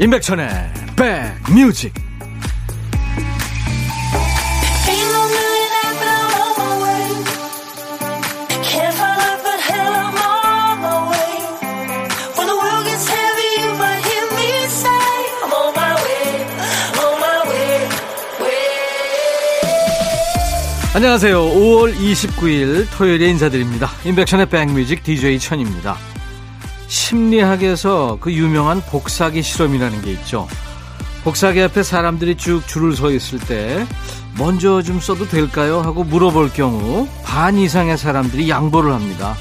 임백천의 0.00 0.48
백뮤직 0.94 1.92
안녕하세요. 20.94 21.40
5월 21.40 21.94
29일 21.96 22.86
토요일에 22.92 23.28
인사드립니다. 23.30 23.88
임백천의 24.04 24.46
백뮤직 24.46 25.02
DJ 25.02 25.38
천입니다. 25.38 25.96
심리학에서 27.08 28.18
그 28.20 28.30
유명한 28.34 28.82
복사기 28.82 29.40
실험이라는 29.40 30.02
게 30.02 30.12
있죠. 30.12 30.46
복사기 31.24 31.62
앞에 31.62 31.82
사람들이 31.82 32.36
쭉 32.36 32.60
줄을 32.66 32.94
서 32.94 33.10
있을 33.10 33.38
때 33.38 33.86
먼저 34.36 34.82
좀 34.82 35.00
써도 35.00 35.26
될까요? 35.26 35.80
하고 35.80 36.04
물어볼 36.04 36.52
경우 36.52 37.08
반 37.24 37.56
이상의 37.56 37.96
사람들이 37.96 38.50
양보를 38.50 38.92
합니다. 38.92 39.34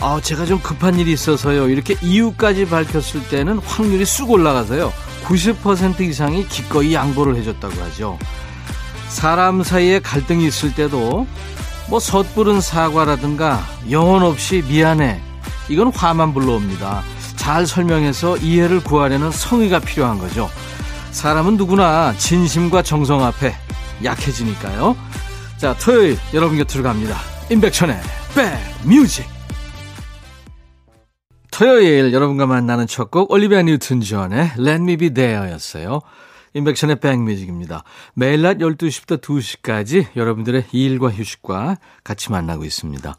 아, 0.00 0.18
제가 0.22 0.46
좀 0.46 0.60
급한 0.60 0.98
일이 0.98 1.12
있어서요. 1.12 1.68
이렇게 1.68 1.94
이유까지 2.00 2.70
밝혔을 2.70 3.28
때는 3.28 3.58
확률이 3.58 4.06
쑥 4.06 4.30
올라가서요. 4.30 4.90
90% 5.24 6.00
이상이 6.00 6.48
기꺼이 6.48 6.94
양보를 6.94 7.36
해줬다고 7.36 7.82
하죠. 7.82 8.18
사람 9.08 9.62
사이에 9.62 9.98
갈등이 9.98 10.46
있을 10.46 10.74
때도 10.74 11.26
뭐 11.90 12.00
섣부른 12.00 12.62
사과라든가 12.62 13.62
영혼 13.90 14.22
없이 14.22 14.64
미안해 14.66 15.27
이건 15.68 15.92
화만 15.92 16.32
불러옵니다. 16.34 17.02
잘 17.36 17.66
설명해서 17.66 18.36
이해를 18.38 18.82
구하려는 18.82 19.30
성의가 19.30 19.80
필요한 19.80 20.18
거죠. 20.18 20.48
사람은 21.12 21.56
누구나 21.56 22.14
진심과 22.16 22.82
정성 22.82 23.24
앞에 23.24 23.54
약해지니까요. 24.04 24.96
자, 25.56 25.74
토요일 25.76 26.16
여러분 26.34 26.56
곁으로 26.58 26.82
갑니다. 26.84 27.16
임백천의 27.50 27.96
백뮤직. 28.84 29.26
토요일 31.50 32.12
여러분과 32.12 32.46
만나는 32.46 32.86
첫 32.86 33.10
곡 33.10 33.32
올리비아 33.32 33.62
뉴튼 33.62 34.00
존의 34.00 34.52
Let 34.58 34.82
Me 34.82 34.96
Be 34.96 35.10
There였어요. 35.12 36.00
임백천의 36.54 37.00
백뮤직입니다. 37.00 37.82
매일 38.14 38.42
낮 38.42 38.58
12시부터 38.58 39.20
2시까지 39.20 40.06
여러분들의 40.16 40.66
일과 40.72 41.08
휴식과 41.10 41.78
같이 42.04 42.30
만나고 42.30 42.64
있습니다. 42.64 43.16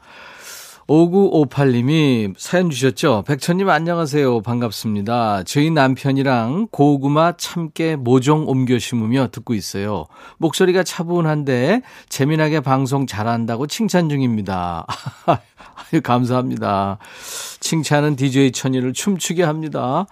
5958님이 0.90 2.34
사연 2.36 2.72
주셨죠? 2.72 3.24
백천님 3.28 3.70
안녕하세요. 3.70 4.42
반갑습니다. 4.42 5.44
저희 5.44 5.70
남편이랑 5.70 6.70
고구마 6.72 7.38
참깨 7.38 7.96
모종 7.96 8.48
옮겨 8.48 8.80
심으며 8.80 9.28
듣고 9.32 9.54
있어요. 9.54 10.08
목소리가 10.40 10.82
차분한데 10.84 11.84
재미나게 12.10 12.62
방송 12.62 13.06
잘한다고 13.06 13.68
칭찬 13.68 14.10
중입니다. 14.10 14.88
감사합니다. 16.02 16.98
칭찬은 17.60 18.16
DJ 18.16 18.52
천이를 18.52 18.92
춤추게 18.94 19.44
합니다. 19.44 20.08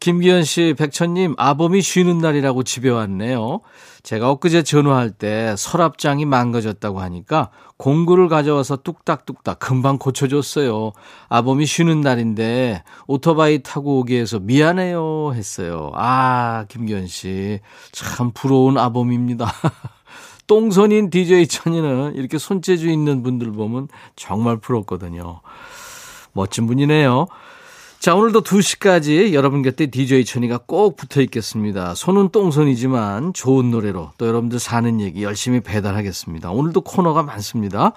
김기현 0.00 0.44
씨, 0.44 0.74
백천님, 0.78 1.34
아범이 1.38 1.80
쉬는 1.82 2.18
날이라고 2.18 2.62
집에 2.62 2.90
왔네요. 2.90 3.60
제가 4.02 4.30
엊그제 4.30 4.62
전화할 4.62 5.10
때 5.10 5.54
서랍장이 5.56 6.26
망가졌다고 6.26 7.00
하니까 7.00 7.50
공구를 7.76 8.28
가져와서 8.28 8.76
뚝딱뚝딱 8.76 9.58
금방 9.58 9.98
고쳐줬어요. 9.98 10.92
아범이 11.28 11.66
쉬는 11.66 12.02
날인데 12.02 12.84
오토바이 13.06 13.62
타고 13.62 13.98
오게 13.98 14.20
해서 14.20 14.38
미안해요 14.38 15.32
했어요. 15.34 15.90
아, 15.94 16.66
김기현 16.68 17.06
씨. 17.06 17.60
참 17.90 18.30
부러운 18.32 18.78
아범입니다. 18.78 19.52
똥손인 20.46 21.10
DJ 21.10 21.48
천이는 21.48 22.14
이렇게 22.14 22.38
손재주 22.38 22.88
있는 22.88 23.22
분들 23.22 23.50
보면 23.52 23.88
정말 24.14 24.58
부럽거든요. 24.58 25.40
멋진 26.32 26.66
분이네요. 26.66 27.26
자, 28.06 28.14
오늘도 28.14 28.42
2시까지 28.42 29.32
여러분 29.32 29.62
곁에 29.62 29.86
DJ 29.86 30.24
천이가 30.24 30.60
꼭 30.64 30.94
붙어 30.94 31.20
있겠습니다. 31.22 31.96
손은 31.96 32.28
똥손이지만 32.28 33.32
좋은 33.32 33.72
노래로 33.72 34.12
또 34.16 34.28
여러분들 34.28 34.60
사는 34.60 35.00
얘기 35.00 35.24
열심히 35.24 35.58
배달하겠습니다. 35.58 36.52
오늘도 36.52 36.82
코너가 36.82 37.24
많습니다. 37.24 37.94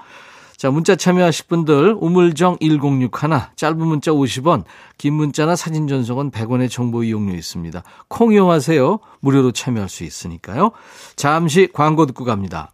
자, 0.58 0.72
문자 0.72 0.96
참여하실 0.96 1.46
분들 1.46 1.96
우물정 2.00 2.58
1061 2.59 3.09
짧은 3.56 3.78
문자 3.78 4.09
50원, 4.09 4.64
긴 4.98 5.14
문자나 5.14 5.56
사진 5.56 5.88
전송은 5.88 6.31
100원의 6.31 6.72
정보 6.72 7.03
이용료 7.03 7.36
있습니다. 7.36 7.84
콩 8.08 8.34
이용하세요. 8.34 9.00
무료로 9.19 9.52
참여할 9.52 9.90
수 9.90 10.03
있으니까요. 10.03 10.72
잠시 11.18 11.69
광고 11.72 12.08
듣고 12.08 12.24
갑니다. 12.24 12.72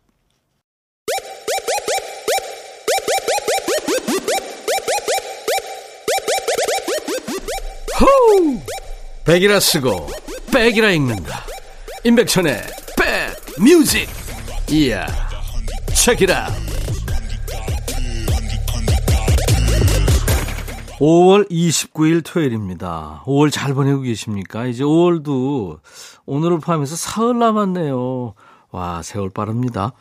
백이라 9.25 9.59
쓰고 9.59 10.08
백이라 10.53 10.91
읽는다. 10.91 11.44
임백천의 12.03 12.62
백 12.96 13.36
뮤직. 13.59 14.08
이야. 14.69 15.08
책이라. 15.96 16.47
5월 21.00 21.50
29일 21.50 22.24
토요일입니다. 22.24 23.24
5월 23.25 23.52
잘 23.52 23.74
보내고 23.74 24.02
계십니까? 24.02 24.68
이제 24.68 24.84
5월도 24.84 25.80
오늘을 26.28 26.59
포함해서 26.59 26.96
사흘 26.96 27.40
남았네요. 27.40 28.36
와, 28.69 29.02
세월 29.02 29.31
빠릅니다. 29.31 29.94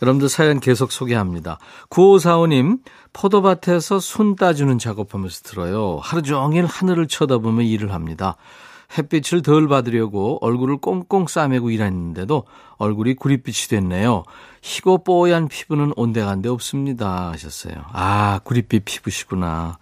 여러분들 0.00 0.28
사연 0.28 0.60
계속 0.60 0.92
소개합니다. 0.92 1.58
9545님, 1.90 2.78
포도밭에서 3.12 3.98
순 3.98 4.36
따주는 4.36 4.78
작업하면서 4.78 5.40
들어요. 5.42 5.98
하루 6.00 6.22
종일 6.22 6.64
하늘을 6.66 7.08
쳐다보며 7.08 7.62
일을 7.62 7.92
합니다. 7.92 8.36
햇빛을 8.96 9.42
덜 9.42 9.68
받으려고 9.68 10.38
얼굴을 10.40 10.78
꽁꽁 10.78 11.26
싸매고 11.26 11.70
일했는데도 11.70 12.44
얼굴이 12.78 13.14
구릿빛이 13.14 13.68
됐네요. 13.68 14.24
희고 14.62 15.04
뽀얀 15.04 15.48
피부는 15.48 15.92
온데간데 15.96 16.48
없습니다. 16.48 17.30
하셨어요. 17.32 17.74
아, 17.92 18.40
구릿빛 18.44 18.84
피부시구나. 18.84 19.78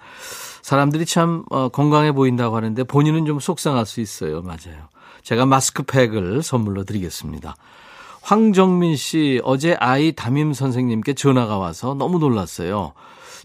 사람들이 0.63 1.07
참 1.07 1.45
어, 1.51 1.69
건강해 1.69 2.11
보인다고 2.13 2.57
하는데 2.57 2.83
본인은 2.83 3.27
좀 3.27 3.39
속상할 3.39 3.87
수 3.87 4.01
있어요. 4.01 4.43
맞아요. 4.43 4.89
제가 5.23 5.47
마스크팩을 5.47 6.43
선물로 6.43 6.85
드리겠습니다. 6.85 7.57
황정민 8.23 8.97
씨, 8.97 9.41
어제 9.45 9.77
아이 9.79 10.13
담임 10.13 10.53
선생님께 10.53 11.15
전화가 11.15 11.59
와서 11.59 11.95
너무 11.95 12.19
놀랐어요. 12.19 12.93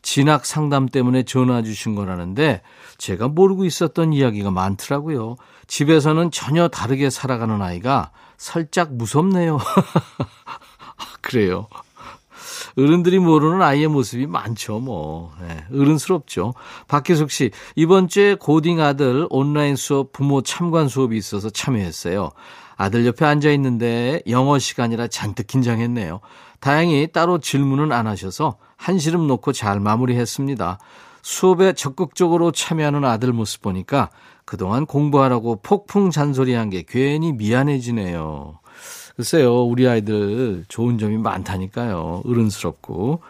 진학 0.01 0.45
상담 0.45 0.87
때문에 0.89 1.23
전화 1.23 1.61
주신 1.61 1.95
거라는데 1.95 2.61
제가 2.97 3.27
모르고 3.27 3.65
있었던 3.65 4.13
이야기가 4.13 4.51
많더라고요. 4.51 5.35
집에서는 5.67 6.31
전혀 6.31 6.67
다르게 6.67 7.09
살아가는 7.09 7.61
아이가 7.61 8.11
살짝 8.37 8.93
무섭네요. 8.93 9.57
아, 10.47 11.05
그래요. 11.21 11.67
어른들이 12.77 13.19
모르는 13.19 13.61
아이의 13.61 13.87
모습이 13.87 14.27
많죠, 14.27 14.79
뭐. 14.79 15.33
네, 15.41 15.65
어른스럽죠. 15.71 16.53
박혜숙 16.87 17.31
씨, 17.31 17.51
이번 17.75 18.07
주에 18.07 18.35
고딩 18.35 18.81
아들 18.81 19.27
온라인 19.29 19.75
수업 19.75 20.11
부모 20.13 20.41
참관 20.41 20.87
수업이 20.87 21.17
있어서 21.17 21.49
참여했어요. 21.49 22.31
아들 22.77 23.05
옆에 23.05 23.25
앉아 23.25 23.51
있는데 23.51 24.21
영어 24.27 24.57
시간이라 24.57 25.07
잔뜩 25.07 25.47
긴장했네요. 25.47 26.19
다행히 26.61 27.07
따로 27.11 27.39
질문은 27.39 27.91
안 27.91 28.07
하셔서 28.07 28.57
한시름 28.77 29.27
놓고 29.27 29.51
잘 29.51 29.79
마무리했습니다. 29.79 30.79
수업에 31.23 31.73
적극적으로 31.73 32.51
참여하는 32.51 33.03
아들 33.03 33.33
모습 33.33 33.61
보니까 33.61 34.09
그동안 34.45 34.85
공부하라고 34.85 35.61
폭풍 35.61 36.11
잔소리한 36.11 36.69
게 36.69 36.83
괜히 36.87 37.33
미안해지네요. 37.33 38.59
글쎄요, 39.15 39.63
우리 39.63 39.87
아이들 39.87 40.65
좋은 40.67 40.97
점이 40.97 41.17
많다니까요. 41.17 42.23
어른스럽고. 42.25 43.21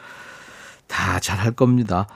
다 0.88 1.19
잘할 1.19 1.54
겁니다. 1.54 2.07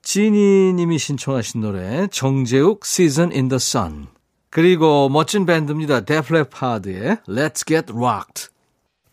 지니 0.00 0.72
님이 0.72 0.98
신청하신 0.98 1.60
노래, 1.60 2.06
정재욱 2.08 2.82
Season 2.84 3.32
in 3.32 3.48
the 3.48 3.56
Sun. 3.56 4.06
그리고 4.50 5.08
멋진 5.08 5.44
밴드입니다. 5.46 6.04
데프 6.04 6.45
레파드의 6.45 7.18
Let's 7.28 7.66
Get 7.66 7.92
Rocked. 7.92 8.51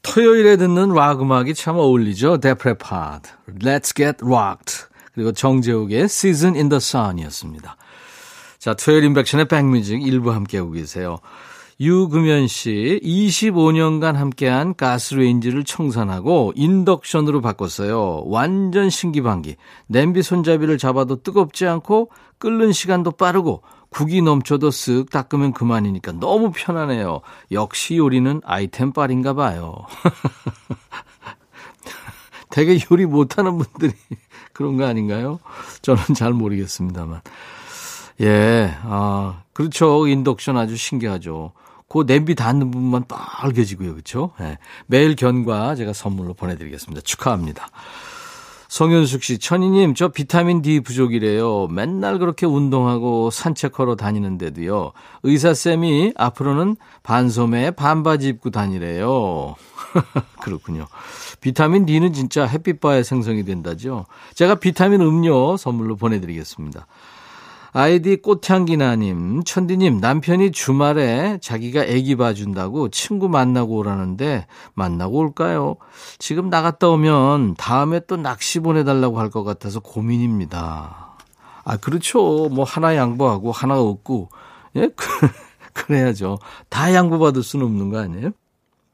토요일에 0.01 0.57
듣는 0.57 0.93
락 0.93 1.21
음악이 1.21 1.53
참 1.53 1.77
어울리죠. 1.77 2.39
데프 2.39 2.74
레파드, 2.74 3.29
Let's 3.59 3.95
Get 3.95 4.23
Rocked. 4.23 4.87
그리고 5.13 5.31
정재욱의 5.31 6.03
Season 6.03 6.55
in 6.55 6.69
the 6.69 6.77
Sun이었습니다. 6.77 7.75
자, 8.59 8.73
토요일 8.73 9.03
인백션의 9.05 9.47
백뮤직 9.47 10.01
일부 10.01 10.31
함께하고 10.31 10.71
계세요. 10.71 11.19
유금연 11.81 12.47
씨, 12.47 12.99
25년간 13.01 14.13
함께한 14.13 14.75
가스레인지를 14.75 15.63
청산하고 15.63 16.51
인덕션으로 16.55 17.39
바꿨어요. 17.39 18.23
완전 18.25 18.89
신기반기. 18.89 19.55
냄비 19.87 20.21
손잡이를 20.21 20.77
잡아도 20.77 21.23
뜨겁지 21.23 21.65
않고 21.65 22.11
끓는 22.37 22.73
시간도 22.73 23.11
빠르고 23.11 23.63
국이 23.89 24.21
넘쳐도 24.21 24.69
쓱 24.69 25.09
닦으면 25.09 25.53
그만이니까 25.53 26.11
너무 26.13 26.51
편하네요. 26.51 27.21
역시 27.51 27.97
요리는 27.97 28.41
아이템 28.45 28.93
빨인가 28.93 29.33
봐요. 29.33 29.75
되게 32.49 32.79
요리 32.91 33.05
못하는 33.05 33.57
분들이 33.57 33.93
그런 34.53 34.77
거 34.77 34.85
아닌가요? 34.85 35.39
저는 35.81 36.03
잘 36.15 36.33
모르겠습니다만. 36.33 37.21
예, 38.21 38.75
아, 38.83 39.43
그렇죠. 39.53 40.07
인덕션 40.07 40.57
아주 40.57 40.75
신기하죠. 40.75 41.53
그 41.87 42.05
냄비 42.05 42.35
닿는 42.35 42.69
부분만 42.69 43.05
빨개지고요. 43.07 43.93
그렇죠? 43.93 44.31
예. 44.41 44.59
매일 44.85 45.15
견과 45.15 45.73
제가 45.75 45.93
선물로 45.93 46.35
보내드리겠습니다. 46.35 47.01
축하합니다. 47.01 47.69
성현숙 48.69 49.23
씨, 49.23 49.39
천희님, 49.39 49.95
저 49.95 50.09
비타민 50.09 50.61
D 50.61 50.79
부족이래요. 50.81 51.67
맨날 51.71 52.19
그렇게 52.19 52.45
운동하고 52.45 53.31
산책하러 53.31 53.95
다니는데도요. 53.95 54.93
의사쌤이 55.23 56.13
앞으로는 56.15 56.75
반소매에 57.01 57.71
반바지 57.71 58.27
입고 58.29 58.51
다니래요. 58.51 59.55
그렇군요. 60.39 60.85
비타민 61.41 61.87
D는 61.87 62.13
진짜 62.13 62.45
햇빛바에 62.45 63.01
생성이 63.01 63.43
된다죠. 63.43 64.05
제가 64.35 64.55
비타민 64.55 65.01
음료 65.01 65.57
선물로 65.57 65.95
보내드리겠습니다. 65.95 66.85
아이디 67.71 68.17
꽃향기나님, 68.17 69.43
천디님, 69.43 69.99
남편이 69.99 70.51
주말에 70.51 71.37
자기가 71.41 71.83
애기 71.83 72.15
봐준다고 72.15 72.89
친구 72.89 73.29
만나고 73.29 73.77
오라는데 73.77 74.47
만나고 74.73 75.17
올까요? 75.17 75.75
지금 76.17 76.49
나갔다 76.49 76.89
오면 76.89 77.55
다음에 77.55 78.01
또 78.07 78.17
낚시 78.17 78.59
보내달라고 78.59 79.19
할 79.19 79.29
것 79.29 79.43
같아서 79.43 79.79
고민입니다. 79.79 81.15
아, 81.63 81.77
그렇죠. 81.77 82.49
뭐 82.49 82.63
하나 82.63 82.95
양보하고 82.95 83.51
하나 83.51 83.79
얻고, 83.79 84.29
예? 84.77 84.89
그래야죠. 85.73 86.39
다 86.69 86.91
양보받을 86.95 87.43
수는 87.43 87.65
없는 87.67 87.89
거 87.91 87.99
아니에요? 87.99 88.31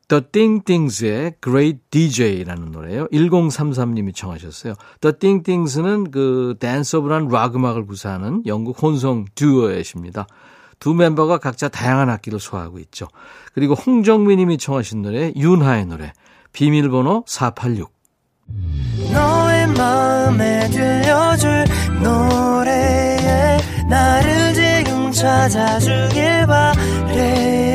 The 0.07 0.23
Ding 0.31 0.63
Dings의 0.65 1.35
Great 1.43 1.79
DJ라는 1.89 2.71
노래예요. 2.71 3.07
1033님이 3.07 4.13
청하셨어요. 4.13 4.75
The 5.01 5.13
Ding 5.17 5.43
Dings는 5.43 6.11
그 6.11 6.55
댄서블한 6.59 7.29
락 7.29 7.55
음악을 7.55 7.85
구사하는 7.85 8.43
영국 8.45 8.81
혼성 8.81 9.25
듀오엣입니다. 9.35 10.27
두 10.79 10.93
멤버가 10.93 11.37
각자 11.37 11.69
다양한 11.69 12.09
악기를 12.09 12.39
소화하고 12.39 12.79
있죠. 12.79 13.07
그리고 13.53 13.73
홍정민 13.73 14.37
님이 14.37 14.57
청하신 14.57 15.01
노래 15.01 15.31
윤하의 15.35 15.85
노래 15.85 16.13
비밀번호 16.51 17.23
486. 17.27 17.91
너의 19.11 19.67
마음에 19.67 20.69
들려줄 20.69 21.65
노래에 22.03 23.57
나를 23.89 24.53
지금 24.53 25.11
찾아주길 25.11 26.45
바래 26.45 27.74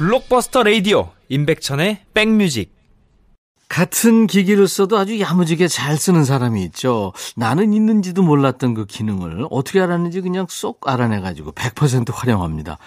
블록버스터 0.00 0.62
레이디오 0.62 1.10
임백천의 1.28 2.06
백뮤직 2.14 2.72
같은 3.68 4.26
기기를 4.26 4.66
써도 4.66 4.96
아주 4.96 5.20
야무지게 5.20 5.68
잘 5.68 5.98
쓰는 5.98 6.24
사람이 6.24 6.64
있죠. 6.64 7.12
나는 7.36 7.74
있는지도 7.74 8.22
몰랐던 8.22 8.72
그 8.72 8.86
기능을 8.86 9.46
어떻게 9.50 9.78
알았는지 9.78 10.22
그냥 10.22 10.46
쏙 10.48 10.88
알아내가지고 10.88 11.52
100% 11.52 12.14
활용합니다. 12.14 12.78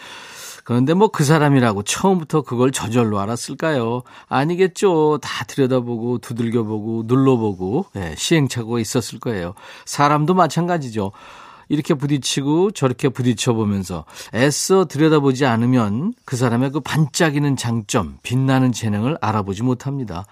그런데 0.64 0.96
뭐 0.96 1.10
그 1.10 1.24
사람이라고 1.24 1.84
처음부터 1.84 2.42
그걸 2.42 2.72
저절로 2.72 3.20
알았을까요? 3.20 4.02
아니겠죠. 4.28 5.20
다 5.22 5.46
들여다보고 5.46 6.18
두들겨보고 6.18 7.04
눌러보고 7.06 7.86
네, 7.94 8.16
시행착오가 8.18 8.80
있었을 8.80 9.20
거예요. 9.20 9.54
사람도 9.86 10.34
마찬가지죠. 10.34 11.12
이렇게 11.70 11.94
부딪히고 11.94 12.72
저렇게 12.72 13.10
부딪혀 13.10 13.54
보면서 13.54 14.06
애써 14.34 14.86
들여다보지 14.86 15.46
않으면 15.46 16.14
그 16.26 16.36
사람의 16.36 16.72
그 16.72 16.80
반짝이는 16.80 17.56
장점, 17.56 18.18
빛나는 18.24 18.72
재능을 18.72 19.18
알아보지 19.22 19.64
못합니다. 19.64 20.26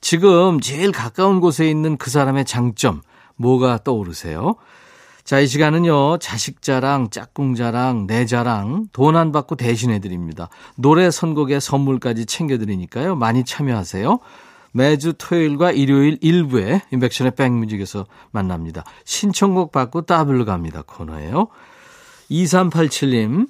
지금 0.00 0.60
제일 0.60 0.92
가까운 0.92 1.40
곳에 1.40 1.68
있는 1.68 1.96
그 1.96 2.10
사람의 2.10 2.44
장점, 2.44 3.02
뭐가 3.36 3.78
떠오르세요? 3.84 4.56
자, 5.24 5.40
이 5.40 5.48
시간은요, 5.48 6.18
자식 6.18 6.62
자랑, 6.62 7.10
짝꿍 7.10 7.56
자랑, 7.56 8.06
내 8.06 8.26
자랑, 8.26 8.86
돈 8.92 9.16
안 9.16 9.32
받고 9.32 9.56
대신해 9.56 9.98
드립니다. 9.98 10.48
노래 10.76 11.10
선곡에 11.10 11.58
선물까지 11.58 12.26
챙겨드리니까요, 12.26 13.16
많이 13.16 13.44
참여하세요. 13.44 14.20
매주 14.72 15.14
토요일과 15.14 15.72
일요일 15.72 16.18
일부에 16.20 16.82
인백션의 16.92 17.34
백뮤직에서 17.34 18.06
만납니다. 18.30 18.84
신청곡 19.04 19.72
받고 19.72 20.02
따블로 20.02 20.44
갑니다 20.44 20.82
코너예요. 20.86 21.48
2387님, 22.30 23.48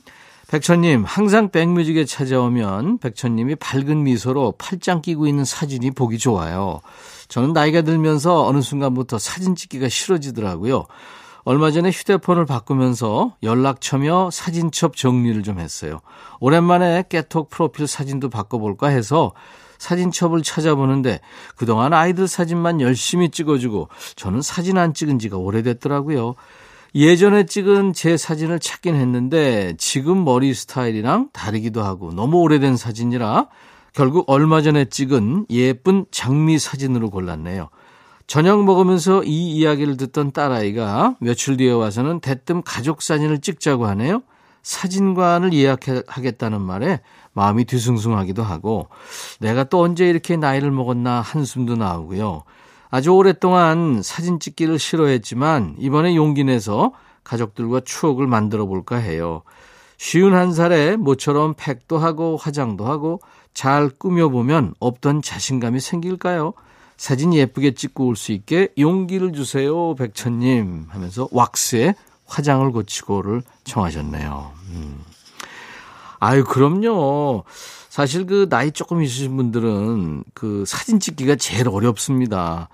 백천님, 0.49 1.05
항상 1.05 1.51
백뮤직에 1.51 2.05
찾아오면 2.05 2.99
백천님이 2.99 3.57
밝은 3.57 4.05
미소로 4.05 4.55
팔짱 4.59 5.03
끼고 5.03 5.27
있는 5.27 5.45
사진이 5.45 5.91
보기 5.91 6.19
좋아요. 6.19 6.81
저는 7.29 7.53
나이가 7.53 7.83
들면서 7.83 8.47
어느 8.47 8.61
순간부터 8.61 9.19
사진 9.19 9.57
찍기가 9.57 9.89
싫어지더라고요. 9.89 10.87
얼마 11.47 11.71
전에 11.71 11.91
휴대폰을 11.91 12.45
바꾸면서 12.45 13.37
연락처며 13.45 14.31
사진첩 14.33 14.97
정리를 14.97 15.45
좀 15.45 15.61
했어요. 15.61 16.01
오랜만에 16.41 17.05
깨톡 17.09 17.51
프로필 17.51 17.87
사진도 17.87 18.29
바꿔볼까 18.29 18.89
해서 18.89 19.33
사진첩을 19.79 20.43
찾아보는데 20.43 21.21
그동안 21.55 21.93
아이들 21.93 22.27
사진만 22.27 22.81
열심히 22.81 23.31
찍어주고 23.31 23.89
저는 24.17 24.43
사진 24.43 24.77
안 24.77 24.93
찍은 24.93 25.21
지가 25.21 25.37
오래됐더라고요. 25.37 26.35
예전에 26.97 27.47
찍은 27.47 27.93
제 27.93 28.17
사진을 28.17 28.59
찾긴 28.59 28.97
했는데 28.97 29.75
지금 29.79 30.25
머리 30.25 30.53
스타일이랑 30.53 31.29
다르기도 31.33 31.85
하고 31.85 32.13
너무 32.13 32.39
오래된 32.39 32.77
사진이라 32.77 33.47
결국 33.93 34.25
얼마 34.29 34.63
전에 34.63 34.87
찍은 34.87 35.47
예쁜 35.51 36.07
장미 36.11 36.59
사진으로 36.59 37.11
골랐네요. 37.11 37.69
저녁 38.27 38.65
먹으면서 38.65 39.23
이 39.23 39.53
이야기를 39.53 39.97
듣던 39.97 40.33
딸아이가 40.33 41.17
며칠 41.21 41.57
뒤에 41.57 41.71
와서는 41.71 42.21
대뜸 42.21 42.63
가족 42.63 43.03
사진을 43.03 43.41
찍자고 43.41 43.87
하네요. 43.87 44.23
사진관을 44.63 45.53
예약하겠다는 45.53 46.61
말에 46.61 47.01
마음이 47.35 47.67
뒤숭숭하기도 47.67 48.43
하고 48.43 48.89
내가 49.39 49.63
또 49.63 49.81
언제 49.81 50.09
이렇게 50.09 50.37
나이를 50.37 50.73
먹었나 50.73 51.21
한숨도 51.21 51.77
나오고요. 51.77 52.43
아주 52.91 53.11
오랫동안 53.11 54.03
사진 54.03 54.41
찍기를 54.41 54.81
싫어했지만 54.81 55.77
이번에 55.79 56.17
용기 56.17 56.43
내서 56.43 56.93
가족들과 57.23 57.83
추억을 57.85 58.27
만들어 58.27 58.67
볼까 58.67 58.97
해요. 58.97 59.43
쉰한 59.99 60.53
살에 60.53 60.97
모처럼 60.97 61.55
팩도 61.57 61.99
하고 61.99 62.37
화장도 62.37 62.87
하고 62.87 63.21
잘 63.55 63.89
꾸며보면 63.89 64.75
없던 64.81 65.23
자신감이 65.23 65.79
생길까요? 65.79 66.55
사진 66.97 67.35
예쁘게 67.35 67.75
찍고 67.75 68.07
올 68.07 68.17
수 68.17 68.33
있게 68.33 68.69
용기를 68.79 69.33
주세요, 69.33 69.95
백천님 69.95 70.87
하면서 70.89 71.29
왁스의 71.31 71.95
화장을 72.25 72.71
고치고를 72.73 73.43
청하셨네요. 73.65 74.53
음. 74.71 75.01
아유, 76.19 76.45
그럼요. 76.45 77.45
사실 77.91 78.27
그 78.27 78.49
나이 78.49 78.73
조금 78.73 79.03
있으신 79.03 79.37
분들은 79.37 80.25
그 80.35 80.65
사진 80.67 80.99
찍기가 81.01 81.37
제일 81.37 81.69
어렵습니다. 81.69 82.69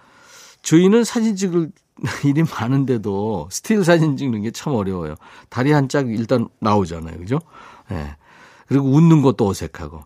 저희는 0.62 1.04
사진 1.04 1.36
찍을 1.36 1.70
일이 2.24 2.42
많은데도 2.42 3.48
스틸 3.50 3.84
사진 3.84 4.16
찍는 4.16 4.42
게 4.42 4.50
참 4.52 4.74
어려워요. 4.74 5.14
다리 5.50 5.72
한 5.72 5.88
짝 5.88 6.08
일단 6.08 6.48
나오잖아요. 6.60 7.18
그죠? 7.18 7.38
예. 7.90 7.94
네. 7.94 8.16
그리고 8.66 8.88
웃는 8.88 9.22
것도 9.22 9.46
어색하고. 9.46 10.04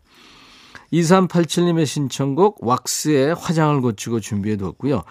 2387님의 0.92 1.86
신청곡 1.86 2.58
왁스의 2.60 3.34
화장을 3.34 3.80
고치고 3.80 4.20
준비해 4.20 4.56
뒀고요. 4.56 5.02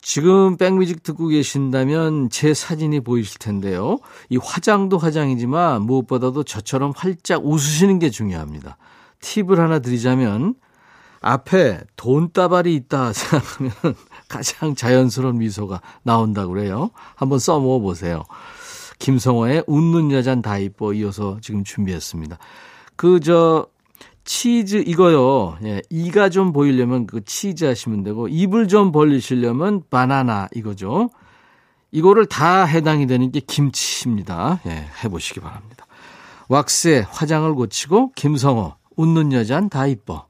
지금 0.00 0.56
백뮤직 0.56 1.02
듣고 1.02 1.26
계신다면 1.26 2.30
제 2.30 2.54
사진이 2.54 3.00
보이실 3.00 3.38
텐데요. 3.38 3.98
이 4.28 4.36
화장도 4.36 4.98
화장이지만 4.98 5.82
무엇보다도 5.82 6.44
저처럼 6.44 6.92
활짝 6.94 7.44
웃으시는 7.44 7.98
게 7.98 8.10
중요합니다. 8.10 8.76
팁을 9.20 9.58
하나 9.58 9.80
드리자면 9.80 10.54
앞에 11.22 11.80
돈다발이 11.96 12.72
있다 12.74 13.10
생각하면 13.14 13.72
가장 14.28 14.76
자연스러운 14.76 15.38
미소가 15.38 15.80
나온다고 16.04 16.52
그래요. 16.52 16.90
한번 17.16 17.40
써먹어 17.40 17.80
보세요. 17.80 18.22
김성호의 19.00 19.64
웃는 19.66 20.12
여잔 20.12 20.40
다 20.40 20.56
이뻐 20.56 20.92
이어서 20.94 21.38
지금 21.42 21.64
준비했습니다. 21.64 22.38
그 22.94 23.18
저 23.20 23.66
치즈 24.26 24.84
이거요. 24.86 25.56
예, 25.64 25.80
이가 25.88 26.28
좀 26.28 26.52
보이려면 26.52 27.06
그 27.06 27.24
치즈 27.24 27.64
하시면 27.64 28.02
되고 28.02 28.28
입을 28.28 28.68
좀 28.68 28.92
벌리시려면 28.92 29.84
바나나 29.88 30.48
이거죠. 30.54 31.08
이거를 31.92 32.26
다 32.26 32.64
해당이 32.64 33.06
되는 33.06 33.30
게 33.32 33.40
김치입니다. 33.40 34.60
예, 34.66 34.88
해보시기 35.02 35.40
바랍니다. 35.40 35.86
왁스에 36.48 37.06
화장을 37.08 37.52
고치고 37.54 38.12
김성호 38.14 38.74
웃는 38.96 39.32
여잔 39.32 39.70
다 39.70 39.86
이뻐. 39.86 40.26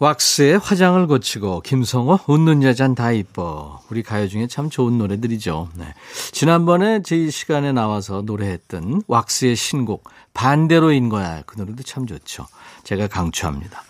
왁스에 0.00 0.54
화장을 0.54 1.06
고치고 1.06 1.60
김성호 1.60 2.20
웃는 2.26 2.62
여잔 2.62 2.94
다 2.94 3.12
이뻐. 3.12 3.82
우리 3.90 4.02
가요 4.02 4.28
중에 4.28 4.46
참 4.46 4.70
좋은 4.70 4.96
노래들이죠. 4.96 5.68
네. 5.74 5.92
지난번에 6.32 7.02
저희 7.02 7.30
시간에 7.30 7.72
나와서 7.72 8.22
노래했던 8.22 9.02
왁스의 9.06 9.56
신곡 9.56 10.08
반대로인 10.32 11.10
거야. 11.10 11.42
그 11.44 11.60
노래도 11.60 11.82
참 11.82 12.06
좋죠. 12.06 12.46
제가 12.82 13.08
강추합니다. 13.08 13.82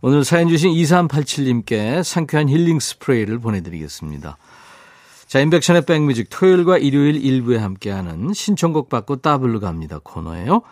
오늘 0.00 0.24
사연 0.24 0.48
주신 0.48 0.72
2387님께 0.72 2.02
상쾌한 2.02 2.48
힐링 2.48 2.80
스프레이를 2.80 3.38
보내드리겠습니다. 3.38 4.36
자, 5.28 5.38
인백션의 5.38 5.86
백뮤직 5.86 6.30
토요일과 6.30 6.78
일요일 6.78 7.14
일부에 7.14 7.58
함께하는 7.58 8.32
신청곡 8.32 8.88
받고 8.88 9.16
따블로 9.16 9.60
갑니다 9.60 10.00
코너예요. 10.02 10.62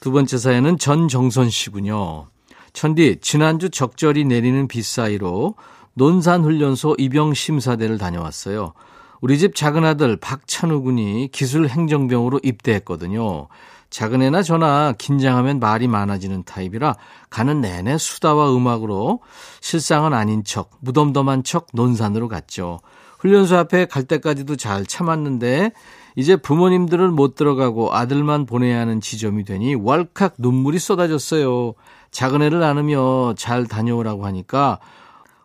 두 0.00 0.10
번째 0.10 0.38
사연은 0.38 0.78
전정선 0.78 1.50
씨군요. 1.50 2.31
천디, 2.72 3.18
지난주 3.20 3.70
적절히 3.70 4.24
내리는 4.24 4.66
비 4.66 4.82
사이로 4.82 5.54
논산훈련소 5.94 6.96
입영심사대를 6.98 7.98
다녀왔어요. 7.98 8.72
우리 9.20 9.38
집 9.38 9.54
작은 9.54 9.84
아들 9.84 10.16
박찬우 10.16 10.82
군이 10.82 11.28
기술 11.32 11.68
행정병으로 11.68 12.40
입대했거든요. 12.42 13.48
작은 13.90 14.22
애나 14.22 14.42
저나 14.42 14.94
긴장하면 14.96 15.60
말이 15.60 15.86
많아지는 15.86 16.44
타입이라 16.44 16.96
가는 17.28 17.60
내내 17.60 17.98
수다와 17.98 18.56
음악으로 18.56 19.20
실상은 19.60 20.14
아닌 20.14 20.42
척, 20.44 20.70
무덤덤한 20.80 21.44
척 21.44 21.66
논산으로 21.74 22.28
갔죠. 22.28 22.80
훈련소 23.18 23.56
앞에 23.58 23.84
갈 23.84 24.04
때까지도 24.04 24.56
잘 24.56 24.86
참았는데 24.86 25.72
이제 26.16 26.36
부모님들은 26.36 27.12
못 27.14 27.34
들어가고 27.34 27.94
아들만 27.94 28.46
보내야 28.46 28.80
하는 28.80 29.00
지점이 29.00 29.44
되니 29.44 29.74
왈칵 29.76 30.34
눈물이 30.38 30.78
쏟아졌어요. 30.78 31.74
작은 32.12 32.42
애를 32.42 32.62
안으며 32.62 33.34
잘 33.36 33.66
다녀오라고 33.66 34.24
하니까 34.26 34.78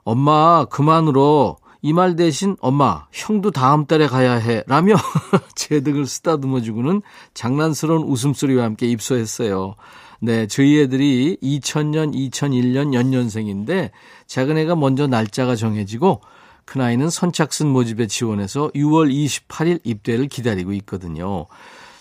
엄마 0.04 0.66
그만 0.66 1.08
울어. 1.08 1.58
이 1.84 1.94
말 1.94 2.16
대신 2.16 2.58
엄마 2.60 3.06
형도 3.12 3.52
다음 3.52 3.86
달에 3.86 4.08
가야 4.08 4.34
해 4.34 4.64
라며 4.68 4.96
제 5.56 5.82
등을 5.82 6.06
쓰다듬어 6.06 6.62
주고는 6.62 7.02
장난스러운 7.34 8.04
웃음소리와 8.04 8.64
함께 8.66 8.88
입소했어요. 8.88 9.76
네, 10.20 10.48
저희 10.48 10.82
애들이 10.82 11.38
2000년, 11.42 12.14
2001년 12.14 12.94
연년생인데 12.94 13.92
작은 14.26 14.58
애가 14.58 14.76
먼저 14.76 15.06
날짜가 15.08 15.56
정해지고 15.56 16.22
큰아이는 16.66 17.10
선착순 17.10 17.68
모집에 17.68 18.08
지원해서 18.08 18.70
6월 18.76 19.14
28일 19.14 19.80
입대를 19.84 20.28
기다리고 20.28 20.74
있거든요. 20.74 21.46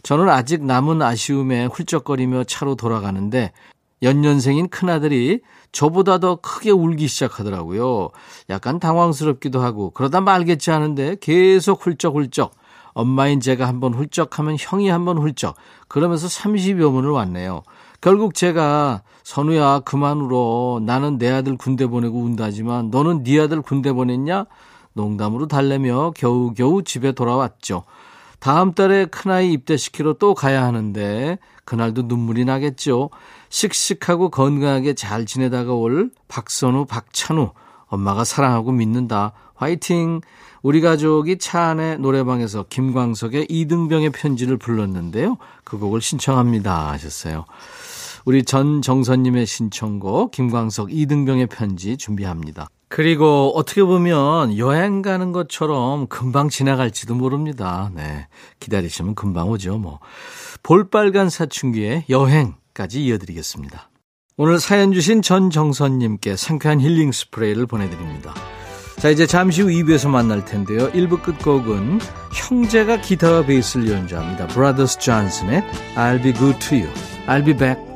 저는 0.03 0.29
아직 0.29 0.65
남은 0.65 1.03
아쉬움에 1.03 1.67
훌쩍거리며 1.67 2.45
차로 2.45 2.75
돌아가는데 2.77 3.53
연년생인 4.03 4.69
큰아들이 4.69 5.41
저보다 5.73 6.19
더 6.19 6.37
크게 6.37 6.71
울기 6.71 7.09
시작하더라고요. 7.09 8.11
약간 8.51 8.79
당황스럽기도 8.79 9.61
하고 9.61 9.91
그러다 9.91 10.21
말겠지 10.21 10.71
하는데 10.71 11.17
계속 11.21 11.85
훌쩍훌쩍 11.85 12.53
엄마인 12.93 13.41
제가 13.41 13.69
한번 13.69 13.93
훌쩍하면 13.93 14.57
형이 14.59 14.89
한번 14.89 15.19
훌쩍 15.19 15.57
그러면서 15.89 16.29
30여 16.29 16.93
분을 16.93 17.11
왔네요. 17.11 17.63
결국 18.01 18.35
제가 18.35 19.03
선우야 19.23 19.81
그만 19.81 20.19
울어 20.19 20.81
나는 20.83 21.19
내 21.19 21.31
아들 21.31 21.57
군대 21.57 21.87
보내고 21.87 22.21
운다지만 22.21 22.91
너는 22.91 23.23
네 23.23 23.41
아들 23.41 23.61
군대 23.61 23.93
보냈냐? 23.93 24.47
농담으로 24.93 25.47
달래며 25.47 26.13
겨우겨우 26.17 26.85
집에 26.85 27.13
돌아왔죠. 27.13 27.85
다음 28.47 28.75
달에 28.75 29.07
큰아이 29.07 29.53
입대시키러 29.55 30.13
또 30.21 30.33
가야 30.33 30.63
하는데 30.63 31.37
그날도 31.65 32.03
눈물이 32.03 32.45
나겠죠. 32.45 33.11
씩씩하고 33.49 34.31
건강하게 34.31 34.95
잘 34.95 35.27
지내다가 35.27 35.73
올 35.73 36.13
박선우, 36.29 36.85
박찬우 36.85 37.51
엄마가 37.87 38.23
사랑하고 38.23 38.71
믿는다. 38.71 39.33
화이팅! 39.57 40.21
우리 40.63 40.81
가족이 40.81 41.39
차 41.39 41.71
안에 41.71 41.97
노래방에서 41.97 42.67
김광석의 42.69 43.49
이등병의 43.51 44.11
편지를 44.11 44.59
불렀는데요. 44.59 45.39
그 45.65 45.77
곡을 45.77 46.01
신청합니다 46.01 46.93
하셨어요. 46.93 47.47
우리 48.27 48.45
전정선님의 48.45 49.45
신청곡 49.47 50.31
김광석 50.31 50.93
이등병의 50.93 51.49
편지 51.49 51.97
준비합니다. 51.97 52.69
그리고 52.89 53.53
어떻게 53.57 53.83
보면 53.83 54.59
여행 54.59 55.03
가는 55.03 55.33
것처럼 55.33 56.07
금방 56.07 56.49
지나갈지도 56.49 57.15
모릅니다. 57.15 57.91
네. 57.95 58.29
기다리시면 58.61 59.15
금방 59.15 59.49
오죠, 59.49 59.79
뭐. 59.79 60.01
볼빨간 60.63 61.29
사춘기의 61.29 62.05
여행까지 62.09 63.05
이어드리겠습니다. 63.05 63.91
오늘 64.37 64.61
사연 64.61 64.93
주신 64.93 65.23
전정선님께 65.23 66.37
상쾌한 66.37 66.81
힐링 66.81 67.11
스프레이를 67.11 67.67
보내드립니다. 67.67 68.35
자, 68.99 69.11
이제 69.11 69.27
잠시 69.27 69.63
후 69.63 69.69
2부에서 69.69 70.09
만날 70.09 70.45
텐데요. 70.45 70.91
1부 70.93 71.23
끝곡은 71.23 72.01
형제가 72.35 73.01
기타와 73.01 73.47
베이스를 73.47 73.91
연주합니다. 73.91 74.47
브라더스 74.49 74.99
존슨의 74.99 75.63
I'll 75.97 76.23
be 76.23 76.33
good 76.33 76.59
to 76.61 76.79
you. 76.79 76.93
I'll 77.27 77.45
be 77.45 77.57
back. 77.57 77.96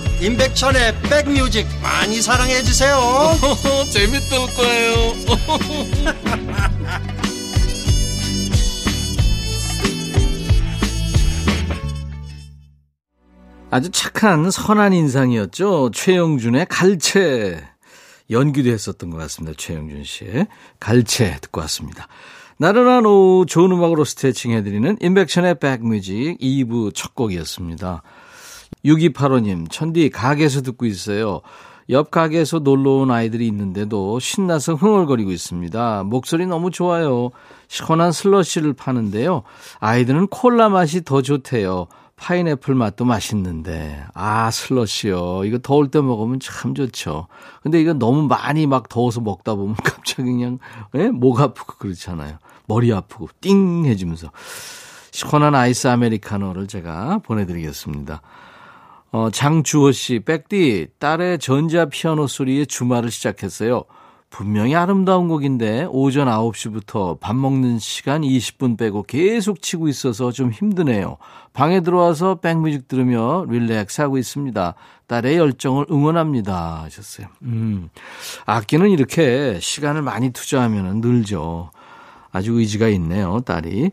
임백천의 0.21 1.01
백뮤직 1.09 1.65
많이 1.81 2.21
사랑해 2.21 2.61
주세요. 2.61 2.95
재밌을 3.91 4.37
거예요. 4.55 5.15
아주 13.71 13.89
착한 13.89 14.51
선한 14.51 14.93
인상이었죠. 14.93 15.89
최영준의 15.91 16.67
갈채. 16.69 17.67
연기도 18.29 18.69
했었던 18.69 19.09
것 19.09 19.17
같습니다. 19.17 19.57
최영준 19.57 20.03
씨의 20.03 20.45
갈채 20.79 21.37
듣고 21.41 21.61
왔습니다. 21.61 22.07
나른한 22.57 23.07
오후 23.07 23.47
좋은 23.47 23.71
음악으로 23.71 24.05
스트레칭 24.05 24.51
해드리는 24.51 24.97
인백션의 25.01 25.57
백뮤직 25.59 26.37
2부 26.39 26.93
첫 26.93 27.15
곡이었습니다. 27.15 28.03
6285님, 28.85 29.69
천디 29.69 30.09
가게에서 30.09 30.61
듣고 30.61 30.85
있어요. 30.85 31.41
옆 31.89 32.09
가게에서 32.09 32.59
놀러 32.59 32.91
온 32.91 33.11
아이들이 33.11 33.47
있는데도 33.47 34.19
신나서 34.19 34.75
흥얼거리고 34.75 35.31
있습니다. 35.31 36.03
목소리 36.05 36.45
너무 36.45 36.71
좋아요. 36.71 37.31
시원한 37.67 38.11
슬러시를 38.11 38.73
파는데요. 38.73 39.43
아이들은 39.79 40.27
콜라 40.27 40.69
맛이 40.69 41.03
더 41.03 41.21
좋대요. 41.21 41.87
파인애플 42.15 42.75
맛도 42.75 43.03
맛있는데. 43.03 44.05
아, 44.13 44.51
슬러시요. 44.51 45.43
이거 45.43 45.57
더울 45.57 45.89
때 45.89 45.99
먹으면 45.99 46.39
참 46.39 46.75
좋죠. 46.75 47.27
근데 47.63 47.81
이거 47.81 47.93
너무 47.93 48.27
많이 48.27 48.67
막 48.67 48.89
더워서 48.89 49.21
먹다 49.21 49.55
보면 49.55 49.75
갑자기 49.83 50.23
그냥, 50.29 50.59
예? 50.95 51.09
목 51.09 51.41
아프고 51.41 51.73
그렇잖아요. 51.79 52.37
머리 52.67 52.93
아프고 52.93 53.27
띵 53.41 53.85
해지면서. 53.85 54.31
시원한 55.11 55.55
아이스 55.55 55.87
아메리카노를 55.87 56.67
제가 56.67 57.19
보내드리겠습니다. 57.23 58.21
어, 59.11 59.29
장주호 59.29 59.91
씨, 59.91 60.19
백디, 60.19 60.87
딸의 60.99 61.39
전자 61.39 61.85
피아노 61.85 62.27
소리에 62.27 62.65
주말을 62.65 63.11
시작했어요. 63.11 63.83
분명히 64.29 64.73
아름다운 64.75 65.27
곡인데 65.27 65.85
오전 65.89 66.29
9시부터 66.29 67.19
밥 67.19 67.35
먹는 67.35 67.79
시간 67.79 68.21
20분 68.21 68.77
빼고 68.77 69.03
계속 69.03 69.61
치고 69.61 69.89
있어서 69.89 70.31
좀 70.31 70.51
힘드네요. 70.51 71.17
방에 71.51 71.81
들어와서 71.81 72.35
백뮤직 72.35 72.87
들으며 72.87 73.45
relax 73.49 73.99
하고 73.99 74.17
있습니다. 74.17 74.73
딸의 75.07 75.37
열정을 75.37 75.87
응원합니다. 75.91 76.83
하셨어요. 76.83 77.27
음. 77.41 77.89
악기는 78.45 78.89
이렇게 78.89 79.59
시간을 79.59 80.01
많이 80.01 80.29
투자하면 80.29 81.01
늘죠. 81.01 81.69
아주 82.31 82.53
의지가 82.53 82.87
있네요, 82.87 83.41
딸이. 83.41 83.91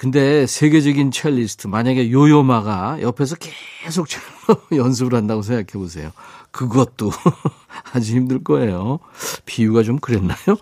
근데 0.00 0.46
세계적인 0.46 1.10
첼리스트, 1.10 1.66
만약에 1.66 2.10
요요마가 2.10 3.02
옆에서 3.02 3.36
계속 3.36 4.06
연습을 4.74 5.14
한다고 5.14 5.42
생각해 5.42 5.72
보세요. 5.74 6.10
그것도 6.52 7.10
아주 7.92 8.16
힘들 8.16 8.42
거예요. 8.42 9.00
비유가 9.44 9.82
좀 9.82 9.98
그랬나요? 9.98 10.56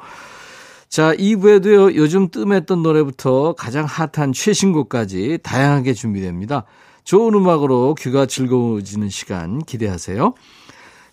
자, 0.88 1.14
2부에도요, 1.14 1.94
요즘 1.94 2.32
뜸했던 2.32 2.82
노래부터 2.82 3.52
가장 3.52 3.84
핫한 3.84 4.32
최신곡까지 4.32 5.38
다양하게 5.44 5.94
준비됩니다. 5.94 6.64
좋은 7.04 7.32
음악으로 7.32 7.94
귀가 7.94 8.26
즐거워지는 8.26 9.08
시간 9.08 9.60
기대하세요. 9.60 10.34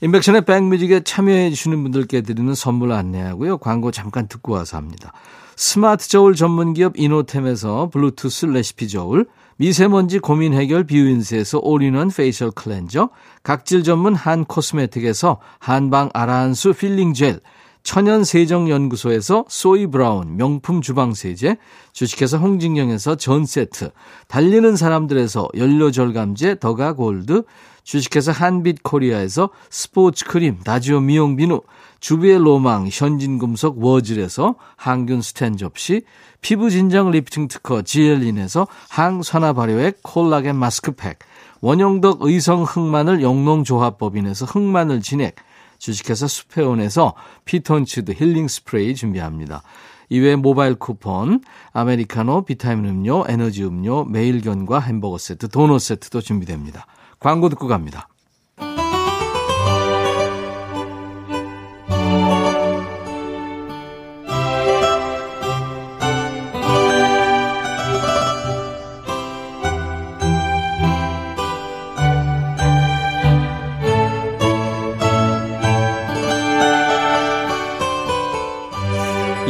인백션의 0.02 0.46
백뮤직에 0.46 1.02
참여해 1.02 1.52
주시는 1.52 1.84
분들께 1.84 2.22
드리는 2.22 2.56
선물 2.56 2.92
안내하고요. 2.92 3.60
광고 3.60 3.92
잠깐 3.92 4.28
듣고 4.28 4.54
와서 4.54 4.78
합니다. 4.78 5.14
스마트 5.58 6.10
저울 6.10 6.36
전문 6.36 6.74
기업 6.74 6.98
이노템에서 6.98 7.90
블루투스 7.92 8.48
레시피 8.48 8.90
저울, 8.90 9.26
미세먼지 9.58 10.20
고민 10.20 10.54
해결 10.54 10.84
뷰인스에서 10.84 11.60
all-in-one 11.64 12.10
facial 12.10 12.52
cleanser, 12.52 13.10
각질 13.42 13.84
전문 13.84 14.16
한 14.16 14.44
코스메틱에서 14.44 15.40
한방 15.60 16.10
아라한수 16.14 16.74
필링 16.74 17.14
젤, 17.14 17.40
천연 17.84 18.24
세정 18.26 18.70
연구소에서 18.70 19.46
소이 19.48 19.88
브라운 19.88 20.36
명품 20.36 20.82
주방 20.82 21.14
세제, 21.14 21.56
주식회사 21.94 22.38
홍진경에서 22.38 23.16
전 23.16 23.46
세트, 23.46 23.92
달리는 24.28 24.76
사람들에서 24.76 25.50
연료 25.56 25.92
절감제 25.92 26.60
더가 26.60 26.94
골드, 26.94 27.44
주식회사 27.84 28.32
한빛 28.32 28.82
코리아에서 28.84 29.52
스포츠 29.70 30.26
크림 30.26 30.60
다지오 30.60 31.00
미용 31.00 31.36
비누, 31.36 31.62
주비의 32.06 32.38
로망 32.38 32.88
현진금속 32.92 33.84
워즐에서 33.84 34.54
항균 34.76 35.24
스텐 35.24 35.58
접시, 35.58 36.04
피부 36.40 36.70
진정 36.70 37.10
리프팅 37.10 37.48
특허 37.48 37.82
지엘린에서 37.82 38.68
항산화 38.92 39.54
발효액 39.54 40.04
콜라겐 40.04 40.56
마스크팩, 40.56 41.18
원형덕 41.62 42.20
의성 42.22 42.62
흑마늘 42.62 43.24
영농조합법인에서 43.24 44.46
흑마늘 44.46 45.02
진액, 45.02 45.38
주식회사 45.80 46.28
수페온에서 46.28 47.16
피톤치드 47.46 48.12
힐링 48.12 48.50
스프레이 48.50 48.94
준비합니다. 48.94 49.64
이외에 50.10 50.36
모바일 50.36 50.76
쿠폰, 50.76 51.42
아메리카노, 51.74 52.46
비타민 52.46 52.86
음료, 52.86 53.26
에너지 53.28 53.64
음료, 53.64 54.06
매일견과 54.06 54.80
햄버거 54.80 55.18
세트, 55.18 55.48
도넛 55.50 55.82
세트도 55.82 56.22
준비됩니다. 56.22 56.86
광고 57.20 57.50
듣고 57.50 57.66
갑니다. 57.66 58.10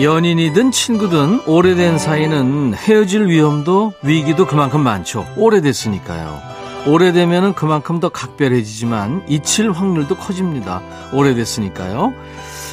연인이든 0.06 0.70
친구든 0.70 1.42
오래된 1.48 1.98
사이는 1.98 2.76
헤어질 2.76 3.26
위험도 3.26 3.94
위기도 4.04 4.46
그만큼 4.46 4.82
많죠. 4.82 5.26
오래됐으니까요. 5.36 6.42
오래되면 6.86 7.56
그만큼 7.56 8.00
더 8.00 8.10
각별해지지만 8.10 9.24
잊힐 9.28 9.72
확률도 9.72 10.16
커집니다. 10.18 10.84
오래됐으니까요. 11.12 12.14